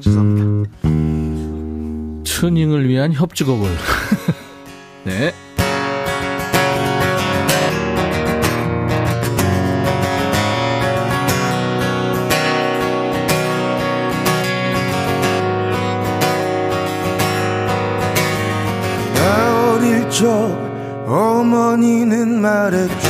[0.02, 0.70] 죄송합니다.
[2.26, 3.70] 튜닝을 위한 협주곡을.
[5.06, 5.34] 네.
[20.22, 20.28] 적
[21.08, 23.10] 어머니는 말했죠.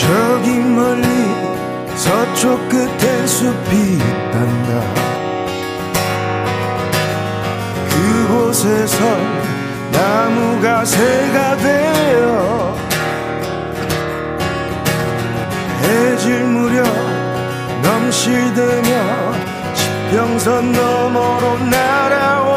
[0.00, 1.04] 저기 멀리
[1.96, 4.80] 서쪽 끝에 숲이 있단다.
[7.88, 8.98] 그곳에서
[9.90, 12.76] 나무가 새가 되어
[15.82, 16.86] 해질 무렵
[17.82, 19.32] 넘실대며
[19.74, 22.53] 지평선 너머로 날아오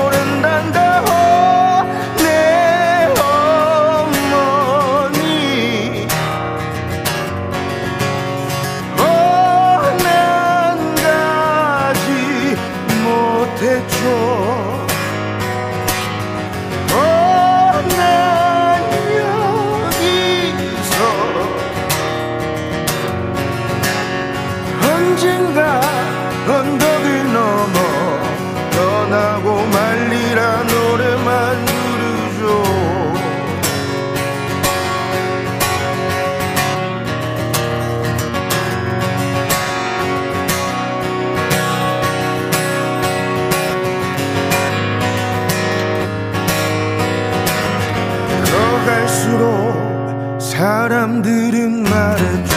[51.17, 52.55] 사람들은 말했죠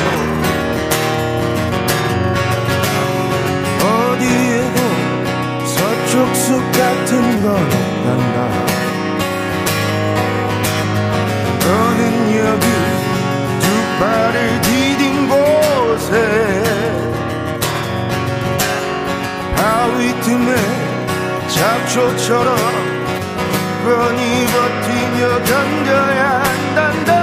[3.81, 4.79] 어디에도
[5.67, 8.37] 서쪽 숲 같은 건 없단다.
[11.65, 12.03] 너는
[12.39, 12.67] 여기
[13.61, 13.65] 두
[13.99, 16.13] 발을 디딘 곳에.
[19.57, 20.57] 바위 틈에
[21.49, 22.57] 잡초처럼
[23.85, 27.20] 뻔히 버티며 던져야 한단다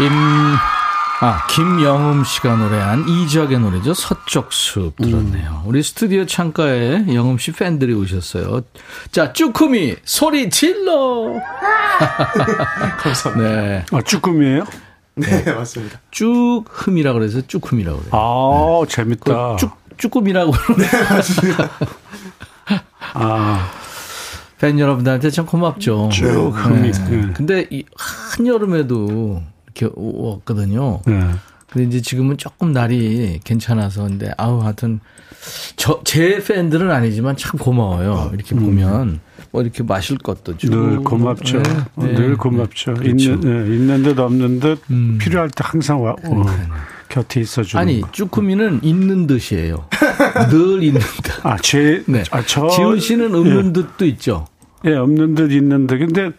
[0.00, 0.10] 임,
[1.20, 3.94] 아, 김영음 씨가 노래한 이적의 노래죠.
[3.94, 5.62] 서쪽 숲 들었네요.
[5.64, 8.60] 우리 스튜디오 창가에 영음 씨 팬들이 오셨어요.
[9.10, 11.32] 자, 쭈꾸미, 소리 질러!
[12.98, 13.62] 감사합니다.
[13.62, 13.84] 네.
[13.90, 14.64] 아, 쭈꾸미예요?
[15.14, 15.98] 네, 맞습니다.
[16.10, 18.10] 쭈흠이라고 그래서 쭈꾸미라고 그래요.
[18.12, 19.56] 아, 재밌다.
[19.56, 20.86] 쭈, 쭈꾸미라고 그러네.
[23.14, 23.70] 아,
[24.58, 26.10] 팬 여러분들한테 참 고맙죠.
[26.12, 26.92] 쭈꾸미.
[26.92, 27.04] 네.
[27.08, 27.32] 네.
[27.32, 29.42] 근데 이 한여름에도
[29.94, 31.00] 왔거든요.
[31.06, 31.20] 네.
[31.70, 35.00] 근데 이제 지금은 조금 날이 괜찮아서 근데 아우 하여튼
[35.76, 38.30] 저 제 팬들은 아니지만 참 고마워요.
[38.34, 39.20] 이렇게 보면
[39.50, 41.62] 뭐 이렇게 마실 것도 주고 늘 고맙죠.
[41.62, 42.14] 네, 어, 네.
[42.14, 42.94] 늘 고맙죠.
[42.94, 43.32] 그렇죠.
[43.34, 45.18] 있는, 네, 있는 듯 없는 듯 음.
[45.20, 46.44] 필요할 때 항상 와, 어,
[47.08, 48.10] 곁에 있어주는 아니 거.
[48.12, 49.88] 쭈꾸미는 있는 듯이에요.
[50.50, 51.44] 늘 있는 듯.
[51.46, 52.22] 아, 제, 네.
[52.30, 52.68] 아, 저.
[52.68, 54.46] 지훈 씨는 없는 듯도 있죠.
[54.84, 55.98] 예, 없는 듯 있는 듯.
[55.98, 56.30] 근데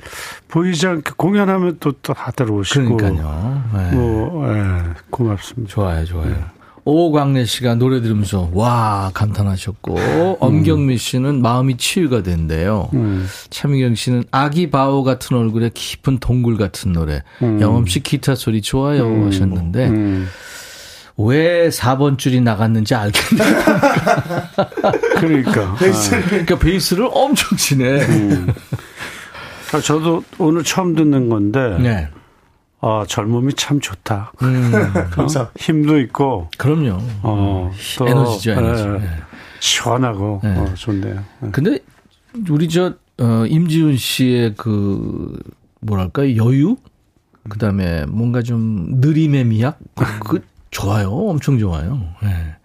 [0.48, 2.98] 보이지 않게 공연하면 또, 또 다들 오시고.
[2.98, 3.64] 그러니까요.
[3.74, 3.92] 네.
[3.96, 5.74] 뭐, 예, 고맙습니다.
[5.74, 6.58] 좋아요, 좋아요.
[6.90, 12.90] 오광래 씨가 노래 들으면서 와 감탄하셨고 엄경미 씨는 마음이 치유가 된대요.
[12.94, 13.28] 음.
[13.50, 17.24] 차미경 씨는 아기 바오 같은 얼굴에 깊은 동굴 같은 노래.
[17.42, 17.60] 음.
[17.60, 20.28] 영엄 씨 기타 소리 좋아요 하셨는데 음.
[21.18, 23.64] 왜 4번 줄이 나갔는지 알겠네요.
[25.20, 25.76] 그러니까.
[26.30, 28.02] 그러니까 베이스를 엄청 치네.
[29.74, 31.78] 아, 저도 오늘 처음 듣는 건데.
[31.80, 32.10] 네.
[32.80, 34.32] 아, 젊음이 참 좋다.
[34.44, 34.72] 음,
[35.18, 35.48] 어?
[35.58, 37.00] 힘도 있고, 그럼요.
[37.24, 38.84] 어, 또, 에너지죠, 에너지.
[38.84, 39.10] 예, 네.
[39.60, 40.56] 시원하고, 네.
[40.56, 41.24] 어, 좋네요.
[41.44, 41.50] 예.
[41.52, 41.80] 근데
[42.50, 45.36] 우리 저 어, 임지훈 씨의 그
[45.82, 46.78] 뭐랄까 여유
[47.50, 50.42] 그다음에 뭔가 좀 느림의 미학 그, 그
[50.78, 52.56] 좋아요 엄청 좋아요 예.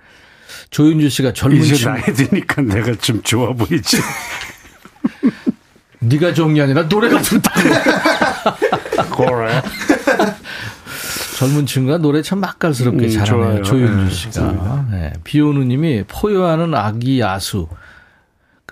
[0.71, 3.99] 조윤주 씨가 젊은 이제 친구 나이 드니까 내가 좀 좋아 보이지.
[6.01, 7.61] 네가 좋은 게 아니라 노래가 좋다고
[9.17, 9.63] 그래.
[11.39, 13.63] 젊은 친구가 노래 참 맛깔스럽게 음, 잘하네요 좋아요.
[13.63, 15.13] 조윤주 네, 씨가 네.
[15.25, 17.69] 비오누님이 포효하는 아기 야수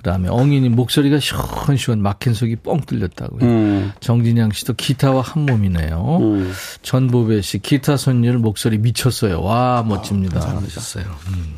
[0.01, 6.19] 그다음에 엉이님 목소리가 시원시원 막힌 속이 뻥 뚫렸다고요 음, 정진양 씨도 기타와 한 몸이네요.
[6.23, 6.53] 음.
[6.81, 9.43] 전보배 씨 기타 손율 목소리 미쳤어요.
[9.43, 10.41] 와 멋집니다.
[10.57, 11.05] 하셨어요.
[11.29, 11.55] 음.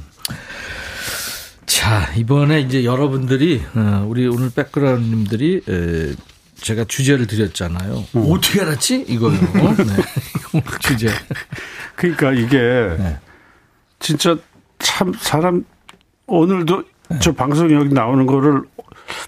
[1.67, 6.15] 자 이번에 이제 여러분들이 어, 우리 오늘 백그라운드님들이 에,
[6.57, 8.05] 제가 주제를 드렸잖아요.
[8.29, 9.33] 어떻게 알았지 이거요.
[9.79, 10.63] 네.
[10.81, 11.09] 주제.
[11.95, 13.19] 그러니까 이게 네.
[14.01, 14.37] 진짜
[14.81, 15.65] 참 사람
[16.27, 16.83] 오늘도
[17.21, 18.63] 저 방송 여기 나오는 거를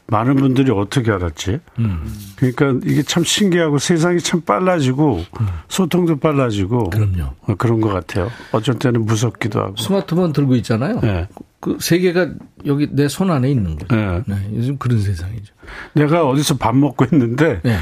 [0.06, 1.58] 많은 분들이 어떻게 알았지?
[1.78, 2.04] 음,
[2.36, 5.24] 그러니까 이게 참 신기하고 세상이 참 빨라지고
[5.68, 7.30] 소통도 빨라지고 그럼요.
[7.42, 8.30] 어, 그런 것 같아요.
[8.52, 9.76] 어쩔 때는 무섭기도 하고.
[9.76, 11.00] 스마트폰 들고 있잖아요.
[11.00, 11.28] 네.
[11.60, 12.28] 그 세계가
[12.66, 13.94] 여기 내 손 안에 있는 거죠.
[13.94, 14.22] 네.
[14.26, 15.52] 네, 요즘 그런 세상이죠.
[15.94, 17.78] 내가 어디서 밥 먹고 있는데 네.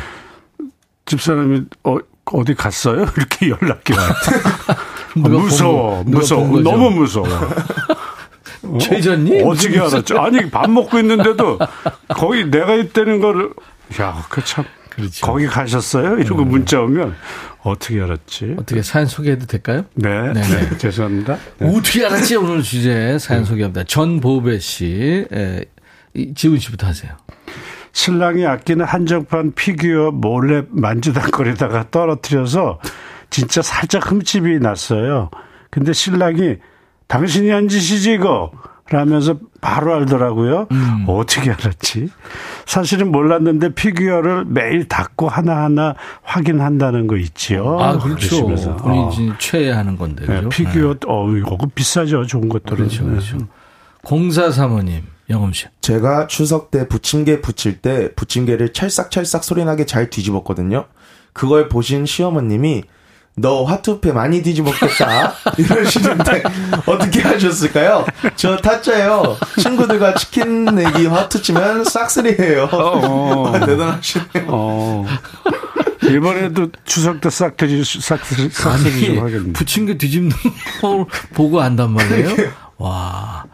[1.06, 1.96] 집사람이 어,
[2.26, 3.04] 어디 갔어요?
[3.16, 3.92] 이렇게 연락이
[5.14, 6.60] 본 무서워, 무서워?
[6.62, 7.26] 너무 무서워.
[8.64, 8.78] 어?
[8.78, 9.46] 최전님?
[9.46, 10.18] 어떻게 알았죠?
[10.20, 11.58] 아니 밥 먹고 있는데도
[12.08, 13.50] 거기 내가 있다는 거를
[14.00, 15.26] 야, 그 참 그렇죠.
[15.26, 16.18] 거기 가셨어요?
[16.18, 17.14] 이러고 문자 오면
[17.62, 18.56] 어떻게 알았지?
[18.58, 19.84] 어떻게 사연 소개해도 될까요?
[19.94, 21.38] 네, 네, 네, 죄송합니다.
[21.58, 21.68] 네.
[21.68, 22.36] 어떻게 알았지?
[22.36, 23.84] 오늘 주제 사연 소개합니다.
[23.84, 25.64] 전보배 씨, 에,
[26.14, 27.12] 이 지훈 씨부터 하세요.
[27.92, 32.78] 신랑이 아끼는 한정판 피규어 몰래 만지작거리다가 떨어뜨려서
[33.30, 35.30] 진짜 살짝 흠집이 났어요.
[35.70, 36.56] 근데 신랑이
[37.12, 38.52] 당신이 한 짓이지 이거
[38.88, 40.66] 라면서 바로 알더라고요.
[40.70, 41.04] 음.
[41.06, 42.08] 어떻게 알았지?
[42.64, 47.78] 사실은 몰랐는데 피규어를 매일 닫고 하나하나 확인한다는 거 있지요.
[47.78, 48.46] 아, 그렇죠.
[48.46, 48.76] 그러시면서.
[48.84, 49.36] 우리 어.
[49.38, 50.24] 최애하는 건데.
[50.26, 50.48] 네, 그죠?
[50.48, 52.24] 피규어, 어, 이거 비싸죠.
[52.24, 52.76] 좋은 것들은.
[52.78, 53.38] 그렇죠, 그렇죠.
[54.02, 55.66] 공사 사모님, 영엄 씨.
[55.82, 60.86] 제가 추석 때 부침개 부칠 때 부침개를 찰싹찰싹 소리나게 잘 뒤집었거든요.
[61.34, 62.84] 그걸 보신 시어머님이
[63.34, 66.42] 너 화투패 많이 뒤집었겠다 이러시는데
[66.86, 68.04] 어떻게 하셨을까요?
[68.36, 69.36] 저 타짜예요.
[69.58, 72.68] 친구들과 치킨 내기 화투 치면 싹쓸이에요.
[72.72, 73.52] 어.
[73.58, 74.46] 대단하시네요.
[74.48, 75.06] 어.
[76.02, 79.52] 이번에도 추석 때 싹들이, 싹들이 좀 하겠네.
[79.52, 80.36] 부침개 뒤집는
[80.82, 82.28] 걸 보고 안단 말이에요?
[82.76, 83.44] 와,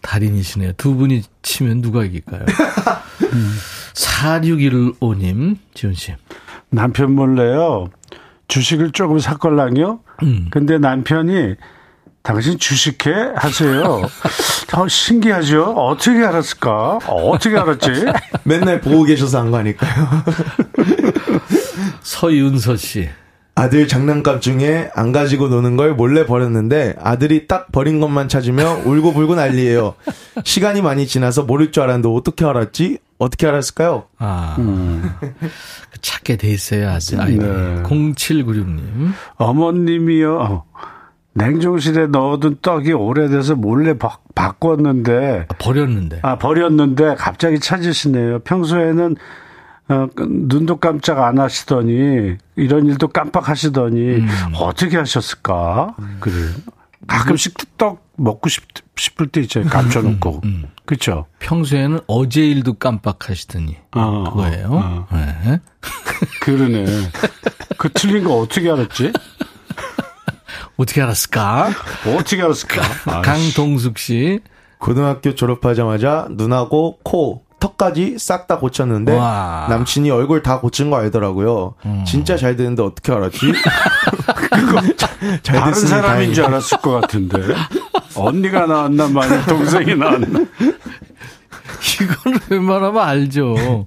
[0.00, 0.72] 달인이시네요.
[0.74, 2.46] 두 분이 치면 누가 이길까요?
[3.94, 6.14] 4615님, 지훈 씨.
[6.70, 7.88] 남편 몰래요.
[8.48, 10.00] 주식을 조금 샀걸랑요.
[10.22, 10.46] 음.
[10.50, 11.54] 근데 남편이
[12.22, 14.02] 당신 주식회 하세요.
[14.66, 15.64] 참 신기하죠?
[15.72, 16.98] 어떻게 알았을까?
[17.06, 18.06] 어떻게 알았지?
[18.44, 20.08] 맨날 보고 계셔서 한거 아닐까요?
[22.02, 23.08] 서윤서 씨.
[23.58, 29.34] 아들 장난감 중에 안 가지고 노는 걸 몰래 버렸는데 아들이 딱 버린 것만 찾으며 울고불고
[29.34, 29.94] 난리예요.
[30.44, 32.98] 시간이 많이 지나서 모를 줄 알았는데 어떻게 알았지?
[33.18, 34.04] 어떻게 알았을까요?
[34.18, 34.56] 아.
[36.00, 37.18] 찾게 돼 있어요, 아직.
[37.18, 37.76] 아이들.
[37.76, 37.82] 네.
[37.82, 39.12] 0796님.
[39.36, 40.38] 어머님이요.
[40.38, 40.64] 어,
[41.34, 46.20] 냉동실에 넣어둔 떡이 오래돼서 몰래 바, 바꿨는데 버렸는데.
[46.22, 48.38] 아 버렸는데 갑자기 찾으시네요.
[48.40, 49.16] 평소에는
[49.88, 55.94] 어, 눈도 깜짝 안 하시더니 이런 일도 깜빡하시더니 어떻게 하셨을까?
[56.20, 56.34] 그래.
[57.06, 58.64] 가끔씩 떡 먹고 싶,
[58.98, 59.70] 싶을 때 있잖아요.
[59.70, 60.42] 감춰놓고.
[60.84, 61.26] 그렇죠.
[61.40, 63.76] 평소에는 어제 일도 깜빡하시더니.
[63.92, 64.68] 어, 그거예요.
[64.70, 65.16] 어, 어.
[65.16, 65.60] 네.
[66.40, 66.86] 그러네.
[67.78, 69.12] 그 틀린 거 어떻게 알았지?
[70.76, 71.70] 어떻게 알았을까?
[72.16, 72.82] 어떻게 알았을까?
[73.06, 74.40] 아, 강동숙 씨.
[74.78, 79.66] 고등학교 졸업하자마자 눈하고 코, 턱까지 싹 다 고쳤는데 와.
[79.70, 81.74] 남친이 얼굴 다 고친 거 알더라고요.
[82.06, 83.38] 진짜 잘 되는데 어떻게 알았지?
[84.52, 84.80] 그거
[85.42, 86.34] 잘 다른 사람인.
[86.34, 87.38] 줄 알았을 것 같은데.
[88.14, 90.26] 언니가 나왔나 마니 동생이 나왔나.
[92.00, 93.86] 이건 웬만하면 알죠.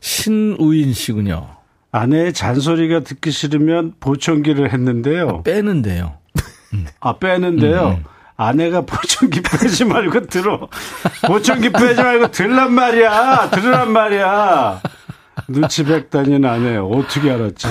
[0.00, 1.48] 신우인 씨군요.
[1.92, 5.42] 아내의 잔소리가 듣기 싫으면 보청기를 했는데요.
[5.42, 6.18] 빼는데요.
[7.00, 8.00] 아 빼는데요.
[8.36, 10.68] 아내가 보청기 빼지 말고 들어.
[11.26, 13.50] 보청기 빼지 말고 들란 말이야.
[13.50, 14.80] 들으란 말이야.
[15.48, 17.66] 눈치 백다니는 아내 어떻게 알았지?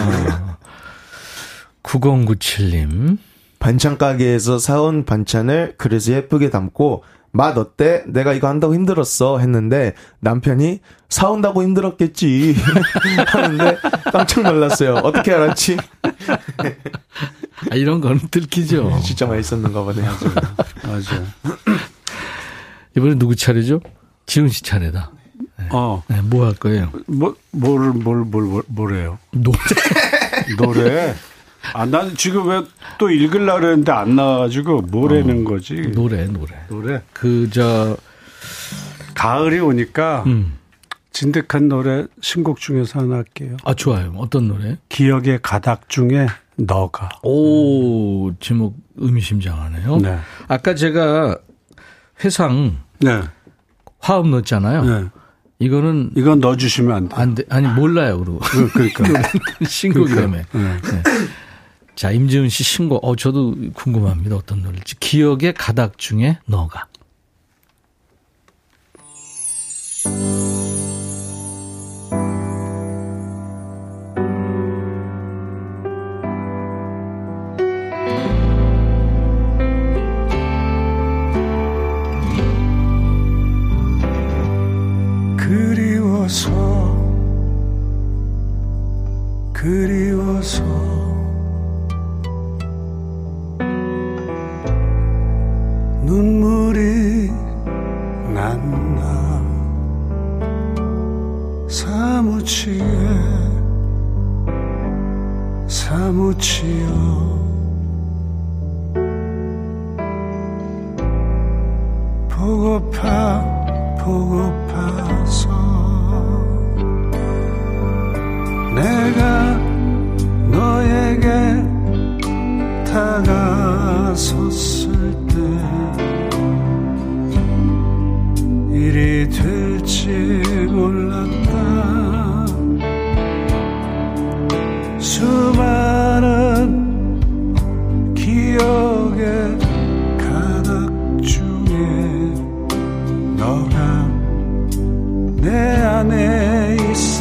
[1.84, 3.18] 9097님.
[3.59, 8.03] 반찬 가게에서 사온 반찬을 그릇에 예쁘게 담고 맛 어때?
[8.07, 12.55] 내가 이거 한다고 힘들었어 했는데 남편이 사온다고 힘들었겠지
[13.28, 13.78] 하는데
[14.11, 14.95] 깜짝 놀랐어요.
[15.03, 15.78] 어떻게 알았지?
[17.71, 18.99] 아, 이런 거는 들키죠.
[19.03, 20.11] 진짜 맛있었는가 보네요.
[20.84, 21.23] 맞아.
[22.97, 23.82] 이번에 누구 차례죠?
[24.26, 25.11] 지훈 씨 차례다.
[25.71, 26.03] 어.
[26.07, 26.91] 네, 뭐 할 거예요?
[27.07, 29.17] 뭐, 뭘, 뭘, 뭘, 뭘, 뭐래요?
[29.32, 29.57] 노래.
[30.57, 31.15] 노래?
[31.73, 32.61] 아, 난 지금 왜
[32.97, 35.73] 또 읽으려고 그랬는데 안 나와가지고 뭐라는 거지?
[35.93, 36.53] 노래, 노래.
[36.69, 37.01] 노래?
[37.11, 37.97] 그, 저,
[39.15, 40.53] 가을이 오니까 음.
[41.20, 43.55] 진득한 노래 신곡 중에서 하나 할게요.
[43.63, 44.13] 아, 좋아요.
[44.18, 44.78] 어떤 노래?
[44.89, 47.07] 기억의 가닥 중에 너가.
[47.24, 49.95] 오, 제목 의미심장하네요.
[49.99, 50.20] 네.
[50.49, 51.38] 아까 제가
[52.22, 53.22] 회상 네.
[53.99, 54.84] 화음 넣었잖아요.
[54.84, 55.07] 네.
[55.59, 57.16] 이거는 이건 넣어주시면 안 돼.
[57.16, 57.43] 안 돼.
[57.47, 58.39] 아니, 몰라요, 그러고.
[58.39, 59.30] 그- 그러니까.
[59.66, 60.36] 신곡이라며.
[60.36, 60.43] 네.
[60.51, 61.03] 네.
[61.95, 63.05] 자, 임지훈 씨 신곡.
[63.05, 64.36] 어, 저도 궁금합니다.
[64.36, 64.99] 어떤 노래일지.
[64.99, 66.88] 기억의 가닥 중에 너가.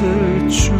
[0.05, 0.75] 있을 줄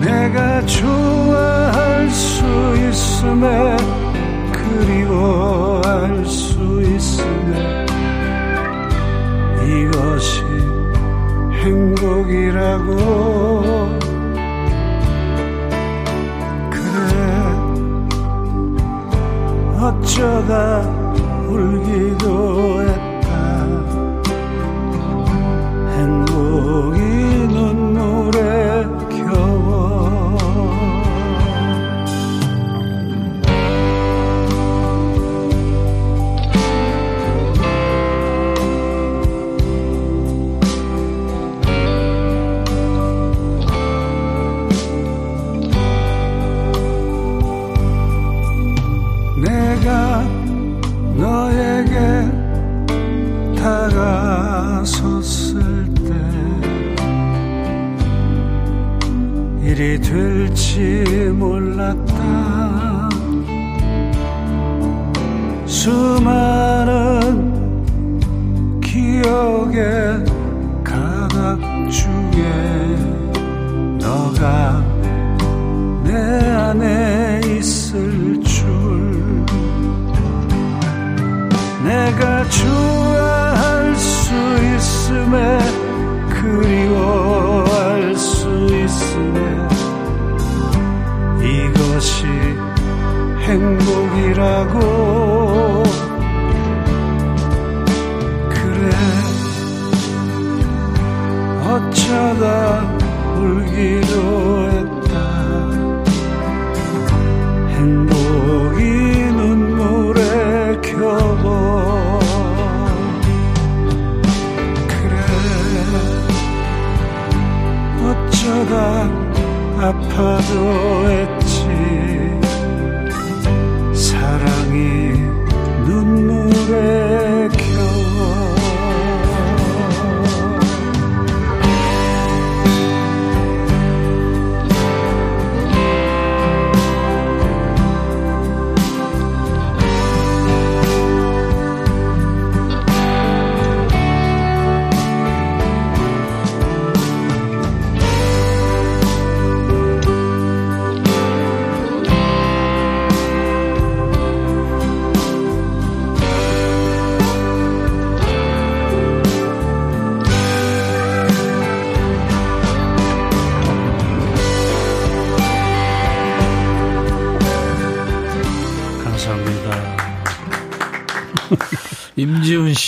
[0.00, 2.44] 내가 좋아할 수
[2.88, 3.76] 있음에
[4.52, 7.86] 그리워할 수 있음에
[9.66, 10.42] 이것이
[11.62, 12.96] 행복이라고.
[16.70, 17.08] 그래
[19.80, 20.80] 어쩌다
[21.48, 22.87] 울기도 했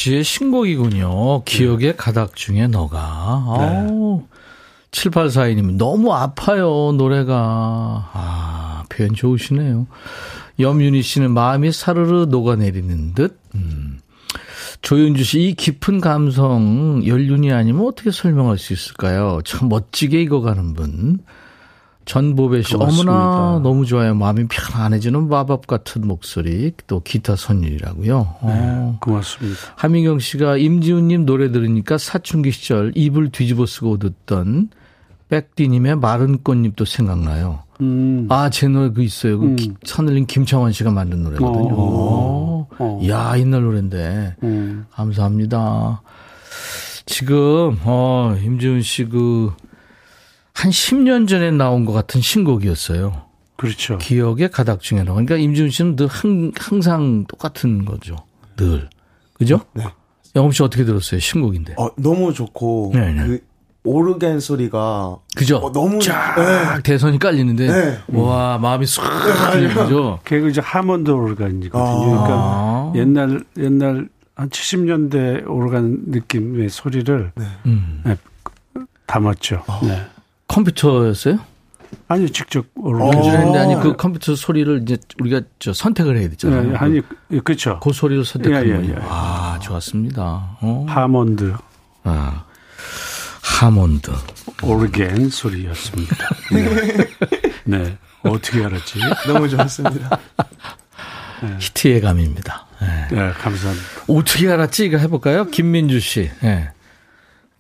[0.01, 1.45] 씨의 신곡이군요.
[1.45, 2.99] 기억의 가닥 중에 너가.
[2.99, 4.23] 아우.
[4.93, 8.09] 7842님, 너무 아파요, 노래가.
[8.13, 9.87] 아, 표현 좋으시네요.
[10.59, 13.39] 염윤희 씨는 마음이 사르르 녹아내리는 듯.
[13.55, 13.99] 음.
[14.81, 19.41] 조윤주 씨, 이 깊은 감성, 연륜이 아니면 어떻게 설명할 수 있을까요?
[19.45, 21.19] 참 멋지게 익어가는 분.
[22.15, 23.13] 전보배 씨, 고맙습니다.
[23.13, 24.17] 어머나, 너무 좋아요.
[24.17, 26.73] 마음이 편안해지는 마법 같은 목소리.
[26.89, 28.35] 또 기타 선율이라고요.
[28.41, 28.99] 어.
[29.01, 29.57] 고맙습니다.
[29.77, 34.71] 하민경 씨가 임지훈님 노래 들으니까 사춘기 시절 이불 뒤집어 쓰고 듣던
[35.29, 37.61] 백디님의 마른 꽃잎도 생각나요.
[37.81, 38.27] 음.
[38.29, 39.39] 아, 제 노래 그 있어요.
[39.39, 39.55] 그 음.
[39.57, 41.75] 기- 산을린 김창완 씨가 만든 노래거든요.
[41.77, 42.67] 어.
[42.77, 43.01] 어.
[43.05, 44.35] 이야, 옛날 노래인데.
[44.43, 44.85] 음.
[44.91, 46.03] 감사합니다.
[47.07, 49.53] 지금, 어, 임지훈 씨 그,
[50.53, 53.31] 한 10년 전에 나온 것 같은 신곡이었어요.
[53.57, 53.99] 그렇죠.
[53.99, 55.13] 기억의 가닥 중에 하나.
[55.13, 58.17] 그러니까 임지훈 씨는 늘 항, 항상 똑같은 거죠.
[58.57, 58.89] 늘.
[59.35, 59.61] 그죠?
[59.75, 59.85] 네.
[60.37, 61.21] 영업 씨 어떻게 들었어요?
[61.21, 61.75] 신곡인데.
[61.79, 63.27] 어, 너무 좋고 네, 네.
[63.27, 63.41] 그
[63.83, 65.57] 오르겐 소리가 그죠?
[65.57, 67.99] 어, 너무 쫙 대선이 깔리는데 네.
[68.09, 69.03] 와 마음이 쑥
[69.51, 70.21] 풀리는 거죠.
[70.25, 71.83] 그게 이제 하몬드 오르간이거든요.
[71.83, 72.93] 아.
[72.93, 77.33] 그러니까 옛날 옛날 한 70년대 오르간 느낌의 소리를
[77.67, 78.03] 음.
[78.05, 78.17] 네,
[79.07, 79.65] 담았죠.
[79.83, 80.03] 네.
[80.51, 81.39] 컴퓨터였어요?
[82.09, 82.67] 아니 직접.
[82.77, 86.73] 연주했는데 아니 그 컴퓨터 소리를 이제 우리가 저 선택을 해야 되잖아요.
[86.73, 87.01] 네, 아니
[87.45, 87.81] 그렇죠.
[87.81, 88.95] 그 소리를 선택한 예, 예, 거예요.
[88.95, 88.99] 예.
[89.09, 90.59] 아 좋았습니다.
[90.61, 90.87] 어.
[90.89, 91.55] 하몬드
[92.05, 92.45] 아,
[93.43, 94.11] 하몬드.
[94.63, 96.17] 오르겐 소리였습니다.
[96.53, 97.09] 네.
[97.65, 97.99] 네.
[98.23, 98.99] 어떻게 알았지?
[99.27, 100.19] 너무 좋았습니다.
[101.59, 102.67] 히트의 감입니다.
[102.81, 103.09] 네.
[103.11, 103.87] 네, 감사합니다.
[104.09, 104.87] 어떻게 알았지?
[104.87, 105.47] 이거 해볼까요?
[105.47, 106.31] 김민주 씨.
[106.43, 106.71] 네.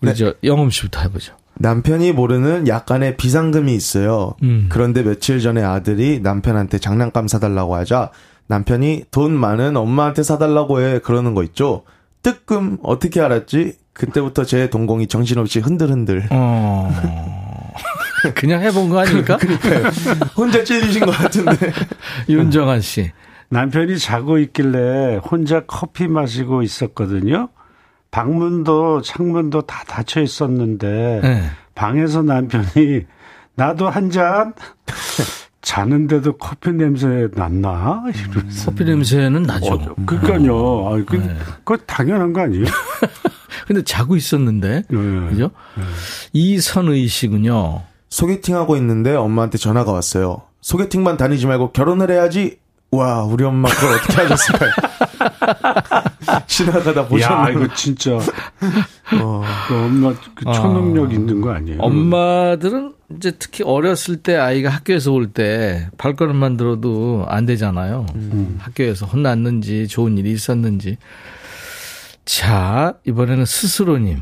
[0.00, 1.39] 우리 저 영음 씨부터 해보죠.
[1.58, 4.34] 남편이 모르는 약간의 비상금이 있어요.
[4.42, 4.66] 음.
[4.70, 8.10] 그런데 며칠 전에 아들이 남편한테 장난감 사달라고 하자
[8.46, 11.84] 남편이 돈 많은 엄마한테 사달라고 해 그러는 거 있죠.
[12.22, 13.74] 뜨끔 어떻게 알았지?
[13.92, 16.26] 그때부터 제 동공이 정신없이 흔들흔들.
[16.30, 16.90] 어.
[18.34, 19.38] 그냥 해본 거 아닙니까?
[20.36, 21.72] 혼자 찔리신 것 같은데.
[22.28, 23.10] 윤정한 씨.
[23.50, 27.48] 남편이 자고 있길래 혼자 커피 마시고 있었거든요.
[28.10, 31.42] 방문도 창문도 다 닫혀 있었는데 네.
[31.74, 33.04] 방에서 남편이
[33.54, 34.54] 나도 한 잔
[35.62, 39.74] 자는데도 커피 냄새 났나 이러면서 커피 냄새는 나죠.
[39.74, 40.88] 어, 그러니까요.
[40.88, 41.36] 아, 그, 네.
[41.64, 42.64] 그거 당연한 거 아니에요?
[43.68, 44.84] 근데 자고 있었는데.
[44.88, 45.28] 네.
[45.28, 45.50] 그죠?
[46.32, 47.82] 이선의 씨군요.
[48.08, 50.42] 소개팅하고 있는데 엄마한테 전화가 왔어요.
[50.62, 52.58] 소개팅만 다니지 말고 결혼을 해야지.
[52.92, 54.70] 와, 우리 엄마 그걸 어떻게 하셨을까요?
[56.46, 57.58] 지나가다 야, 보셨나요?
[57.62, 61.78] 이거 진짜 어, 그 엄마 그 초능력 있는 거 아니에요?
[61.80, 68.06] 엄마들은 이제 특히 어렸을 때 아이가 학교에서 올 때 발걸음만 들어도 안 되잖아요.
[68.58, 70.96] 학교에서 혼났는지 좋은 일이 있었는지.
[72.24, 74.20] 자, 이번에는 스스로님.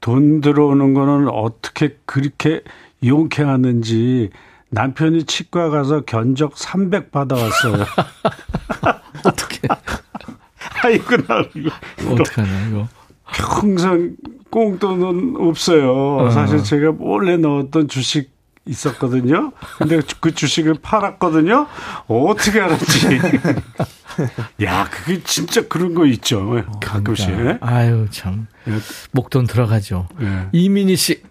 [0.00, 2.62] 돈 들어오는 거는 어떻게 그렇게
[3.04, 4.30] 용케 하는지
[4.70, 7.84] 남편이 치과 가서 견적 300 받아왔어요.
[9.24, 9.68] 어떻게,
[10.82, 11.70] 아이고 나 이거
[12.12, 12.88] 어떡하냐, 이거.
[13.32, 14.16] 평생
[14.50, 16.30] 꽁돈은 없어요.
[16.30, 18.32] 사실 제가 몰래 넣었던 주식
[18.66, 19.52] 있었거든요.
[19.78, 21.66] 근데 그 주식을 팔았거든요.
[22.08, 23.20] 어떻게 알았지?
[24.64, 26.62] 야, 그게 진짜 그런 거 있죠.
[26.80, 27.28] 가끔씩.
[27.28, 27.66] 그러니까.
[27.66, 28.46] 아유, 참.
[29.12, 30.08] 목돈 들어가죠.
[30.20, 30.48] 예.
[30.52, 31.22] 이민희 씨.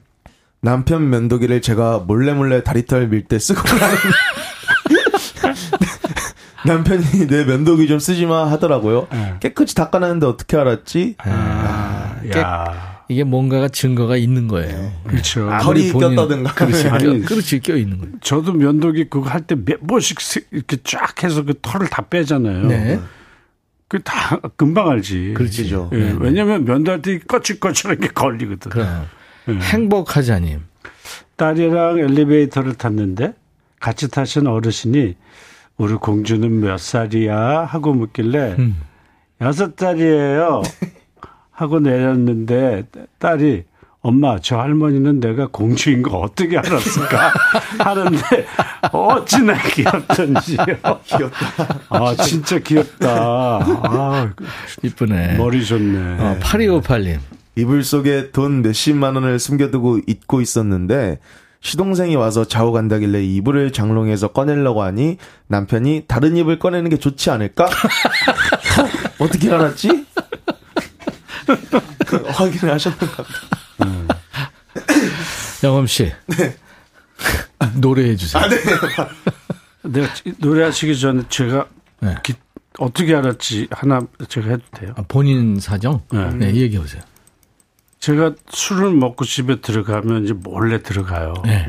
[0.61, 3.95] 남편 면도기를 제가 몰래 몰래 다리털 밀 때 쓰고 가는
[6.65, 9.07] 남편이 내 면도기 좀 쓰지 마 하더라고요.
[9.11, 9.35] 네.
[9.39, 11.15] 깨끗이 닦아놨는데 어떻게 알았지?
[11.19, 12.99] 아, 야.
[13.07, 14.91] 이게 뭔가가 증거가 있는 거예요.
[15.07, 15.49] 그렇죠.
[15.61, 16.53] 털이 본인- 꼈다든가.
[16.53, 18.13] 그렇지, 아니, 껴, 그렇지, 껴 있는 거예요.
[18.21, 22.67] 저도 면도기 그거 할 때 몇 번씩 세- 이렇게 쫙 해서 그 털을 다 빼잖아요.
[22.67, 22.99] 네.
[23.87, 25.33] 그다 금방 알지.
[25.35, 25.63] 그렇지.
[25.63, 25.89] 그죠.
[25.93, 28.69] 예, 왜냐면 면도할 때 거칠거칠하게 걸리거든.
[28.69, 29.05] 그럼.
[29.55, 29.59] 예.
[29.59, 30.61] 행복하자님.
[31.35, 33.33] 딸이랑 엘리베이터를 탔는데
[33.79, 35.15] 같이 타신 어르신이
[35.77, 38.75] 우리 공주는 몇 살이야 하고 묻길래 음.
[39.39, 40.61] 여섯 살이에요
[41.51, 42.83] 하고 내렸는데
[43.19, 43.63] 딸이
[44.01, 47.33] 엄마 저 할머니는 내가 공주인 거 어떻게 알았을까
[47.79, 48.17] 하는데
[48.91, 50.65] 어찌나 귀엽던지요.
[51.05, 51.79] 귀엽다.
[51.89, 53.09] 아 진짜 귀엽다.
[53.09, 54.33] 아
[54.83, 55.37] 이쁘네.
[55.37, 56.17] 머리 좋네.
[56.23, 57.19] 어, 8258님.
[57.59, 61.19] 이불 속에 돈 몇십만 원을 숨겨두고 잊고 있었는데
[61.61, 67.67] 시동생이 와서 자고 간다길래 이불을 장롱에서 꺼내려고 하니 남편이 다른 이불 꺼내는 게 좋지 않을까?
[69.19, 70.05] 어떻게 알았지?
[72.27, 73.23] 확인을 하셨는가
[73.77, 74.19] 보다.
[75.63, 76.11] 영엄 씨.
[77.75, 78.41] 노래해 주세요.
[79.83, 80.07] 내가
[80.37, 81.67] 노래하시기 전에 제가
[82.01, 82.15] 네.
[82.23, 82.33] 기-
[82.77, 83.99] 어떻게 알았지 하나
[84.29, 84.93] 제가 해도 돼요.
[84.95, 86.01] 아, 본인 사정?
[86.13, 86.29] 네.
[86.35, 87.01] 네, 얘기해 보세요.
[87.99, 91.33] 제가 술을 먹고 집에 들어가면 이제 몰래 들어가요.
[91.45, 91.67] 네.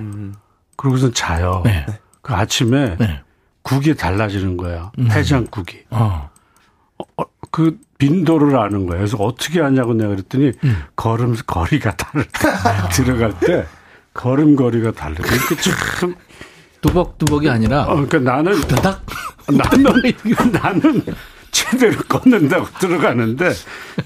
[0.76, 1.62] 그러고서 자요.
[1.64, 1.84] 네.
[2.22, 3.20] 그 아침에 네.
[3.62, 4.92] 국이 달라지는 거야.
[4.98, 5.84] 해장국이.
[5.90, 6.30] 어.
[7.16, 9.00] 어, 그 빈도를 아는 거예요.
[9.00, 10.82] 그래서 어떻게 하냐고 내가 그랬더니 음.
[10.96, 12.88] 걸음 거리가 다르다.
[12.90, 13.66] 들어갈 때
[14.14, 15.22] 걸음거리가 다르다.
[15.22, 15.54] 그러니까
[15.98, 16.14] 참
[16.80, 19.04] 뚜벅뚜벅이 아니라 어, 그러니까 나는 따닥
[19.48, 20.02] 나는
[20.52, 21.02] 나는
[21.50, 23.52] 제대로 걷는다고 들어가는데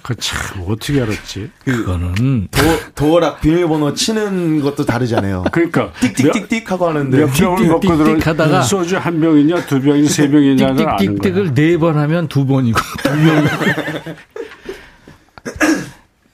[0.03, 1.51] 그 참 어떻게 알았지?
[1.65, 2.61] 그거는 도,
[2.95, 5.45] 도어락 비밀번호 치는 것도 다르잖아요.
[5.53, 10.09] 그러니까 띡띡띡띡 하고 하는데 몇 병을 먹고 띡띡 들어 하다가 소주 한 병이냐 두 병이냐
[10.09, 10.97] 세 아는 거야.
[10.97, 13.45] 띡띡띡을 네 번 하면 두 번이고 두 명.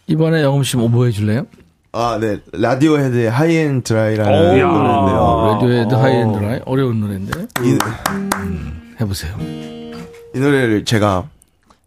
[0.06, 1.46] 이번에 영엄 씨뭐 해줄래요?
[1.92, 2.38] 아, 네.
[2.52, 4.32] Radiohead의 High and Dry라는.
[4.32, 5.58] 노래인데요.
[5.60, 7.76] Radiohead High and Dry 어려운 노래인데 이,
[9.00, 9.36] 해보세요.
[10.34, 11.28] 이 노래를 제가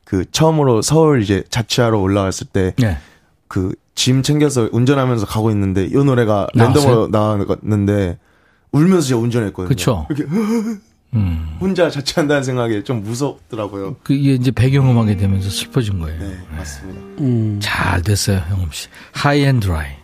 [0.03, 2.97] 그 처음으로 서울 이제 자취하러 올라갔을 때 네.
[3.47, 6.83] 그짐 챙겨서 운전하면서 가고 있는데 이 노래가 나왔어요?
[6.83, 8.17] 랜덤으로 나왔는데
[8.71, 9.69] 울면서 제가 운전했거든요.
[9.69, 10.07] 그쵸.
[10.09, 10.25] 이렇게
[11.15, 11.57] 음.
[11.61, 13.97] 혼자 자취한다는 생각에 좀 무섭더라고요.
[14.03, 16.19] 그 이게 이제 배경음악이 되면서 슬퍼진 거예요.
[16.19, 17.01] 네, 맞습니다.
[17.21, 17.59] 음.
[17.61, 18.87] 잘 됐어요, 영엄 씨.
[19.13, 20.03] High and Dry.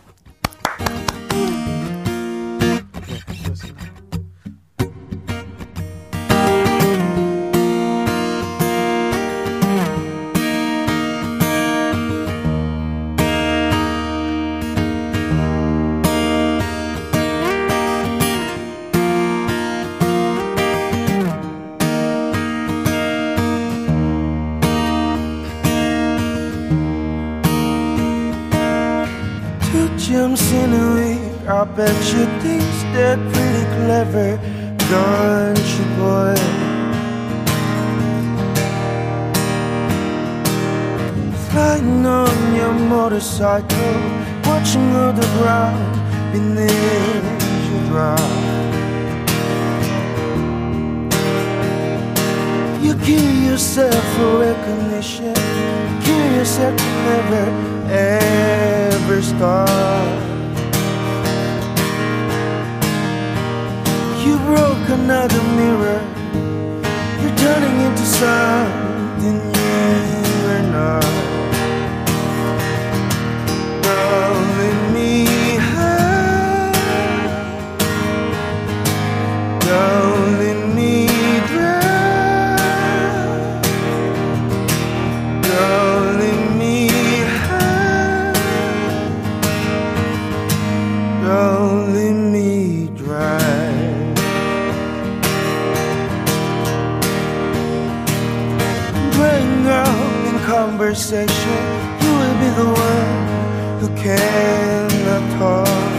[103.80, 105.90] Who cannot talk.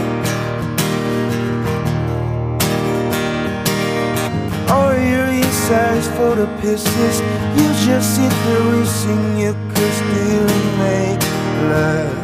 [4.70, 7.20] All your insides for the pieces.
[7.58, 11.22] You just sit there wishing you could still make
[11.72, 12.18] love.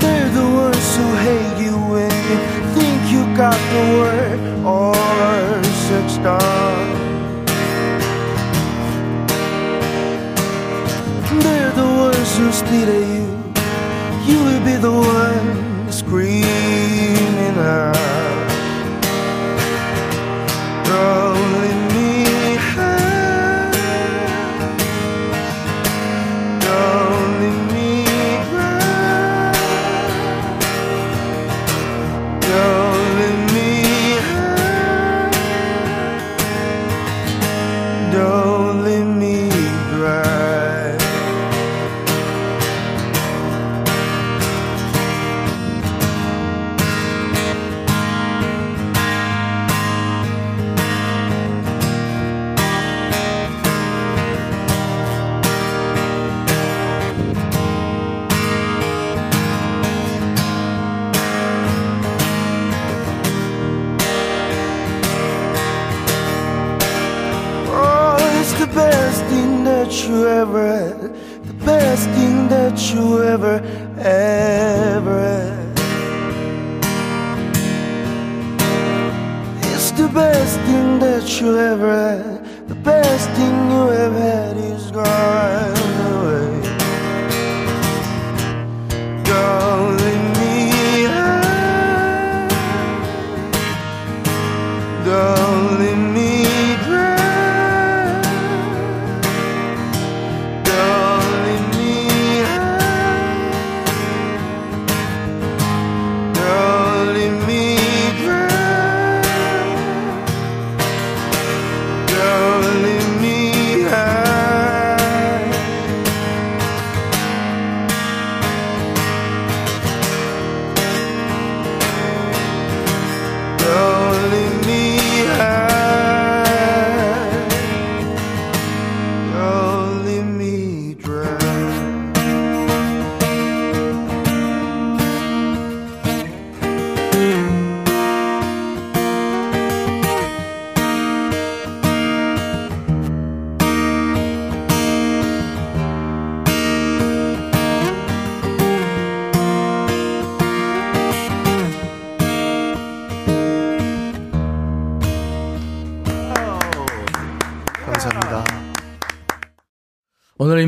[0.00, 2.38] They're the ones who hate you when you
[2.74, 4.94] think you got the word or
[5.86, 6.42] search done.
[6.42, 6.81] They're
[11.74, 13.26] the words who spit at you.
[14.26, 18.21] You will be the one screaming out.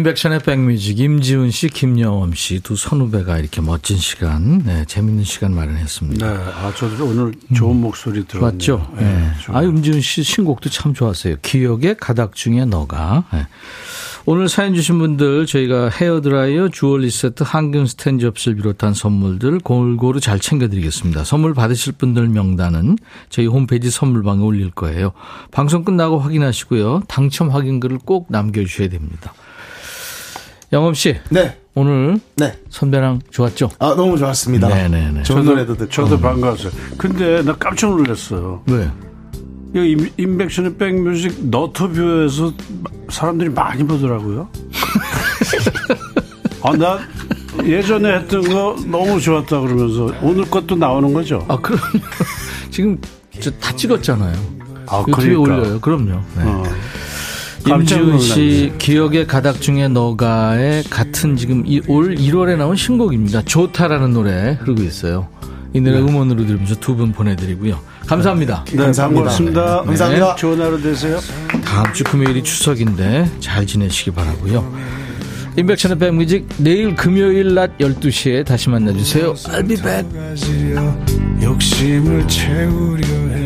[0.04, 6.30] 인백션의 백뮤직 임지훈 씨, 김여엄 씨 두 선후배가 이렇게 멋진 시간, 네, 재밌는 시간 마련했습니다.
[6.30, 8.52] 네, 아 저도 오늘 좋은 목소리 들었네요.
[8.52, 8.92] 맞죠?
[8.98, 9.30] 네, 네.
[9.42, 11.36] 좀- 아, 임지훈 씨 신곡도 참 좋았어요.
[11.40, 13.24] 기억의 가닥 중에 너가.
[13.32, 13.46] 네.
[14.26, 20.38] 오늘 사연 주신 분들 저희가 헤어드라이어, 주얼리 세트, 항균 스탠 접시를 비롯한 선물들 골고루 잘
[20.38, 21.24] 챙겨드리겠습니다.
[21.24, 22.98] 선물 받으실 분들 명단은
[23.30, 25.12] 저희 홈페이지 선물방에 올릴 거예요.
[25.50, 27.04] 방송 끝나고 확인하시고요.
[27.08, 29.32] 당첨 확인글을 꼭 남겨주셔야 됩니다.
[30.74, 31.16] 영업 씨.
[31.30, 31.56] 네.
[31.76, 32.52] 오늘 네.
[32.68, 33.70] 선배랑 좋았죠?
[33.78, 34.68] 아, 너무 좋았습니다.
[34.68, 35.22] 네네네.
[35.22, 35.90] 좋은 노래도 듣고.
[35.90, 36.72] 저도 반가웠어요.
[36.98, 38.62] 근데 나 깜짝 놀랐어요.
[38.68, 38.88] 왜?
[39.76, 42.52] 이 임- 인백션의 백뮤직 너트뷰에서
[43.08, 44.48] 사람들이 많이 보더라고요.
[46.62, 46.98] 아, 나
[47.64, 51.44] 예전에 했던 거 너무 좋았다 그러면서 오늘 것도 나오는 거죠?
[51.48, 51.78] 아, 그럼
[52.70, 52.98] 지금
[53.40, 54.36] 저 다 찍었잖아요.
[54.86, 55.54] 아, 유튜브에 그러니까.
[55.56, 55.80] 올려요.
[55.80, 56.06] 그럼요.
[56.36, 56.42] 네.
[56.44, 56.62] 어.
[57.66, 58.72] 임지훈 씨.
[58.78, 63.42] 기억의 가닥 중에 너가의 같은 지금 이, 올 1월에 나온 신곡입니다.
[63.42, 65.28] 좋다라는 노래 흐르고 있어요.
[65.72, 67.78] 이 노래 음원으로 들으면서 두 분 보내드리고요.
[68.06, 68.64] 감사합니다.
[68.70, 69.80] 네, 반갑습니다.
[69.80, 69.86] 네.
[69.86, 70.34] 감사합니다.
[70.36, 71.18] 좋은 하루 되세요.
[71.64, 74.72] 다음 주 금요일이 추석인데 잘 지내시기 바라고요.
[75.56, 79.34] 인백천의 백뮤직 내일 금요일 낮 12시에 다시 만나주세요.
[79.34, 80.06] I'll be back.
[81.42, 83.43] 욕심을 채우려 해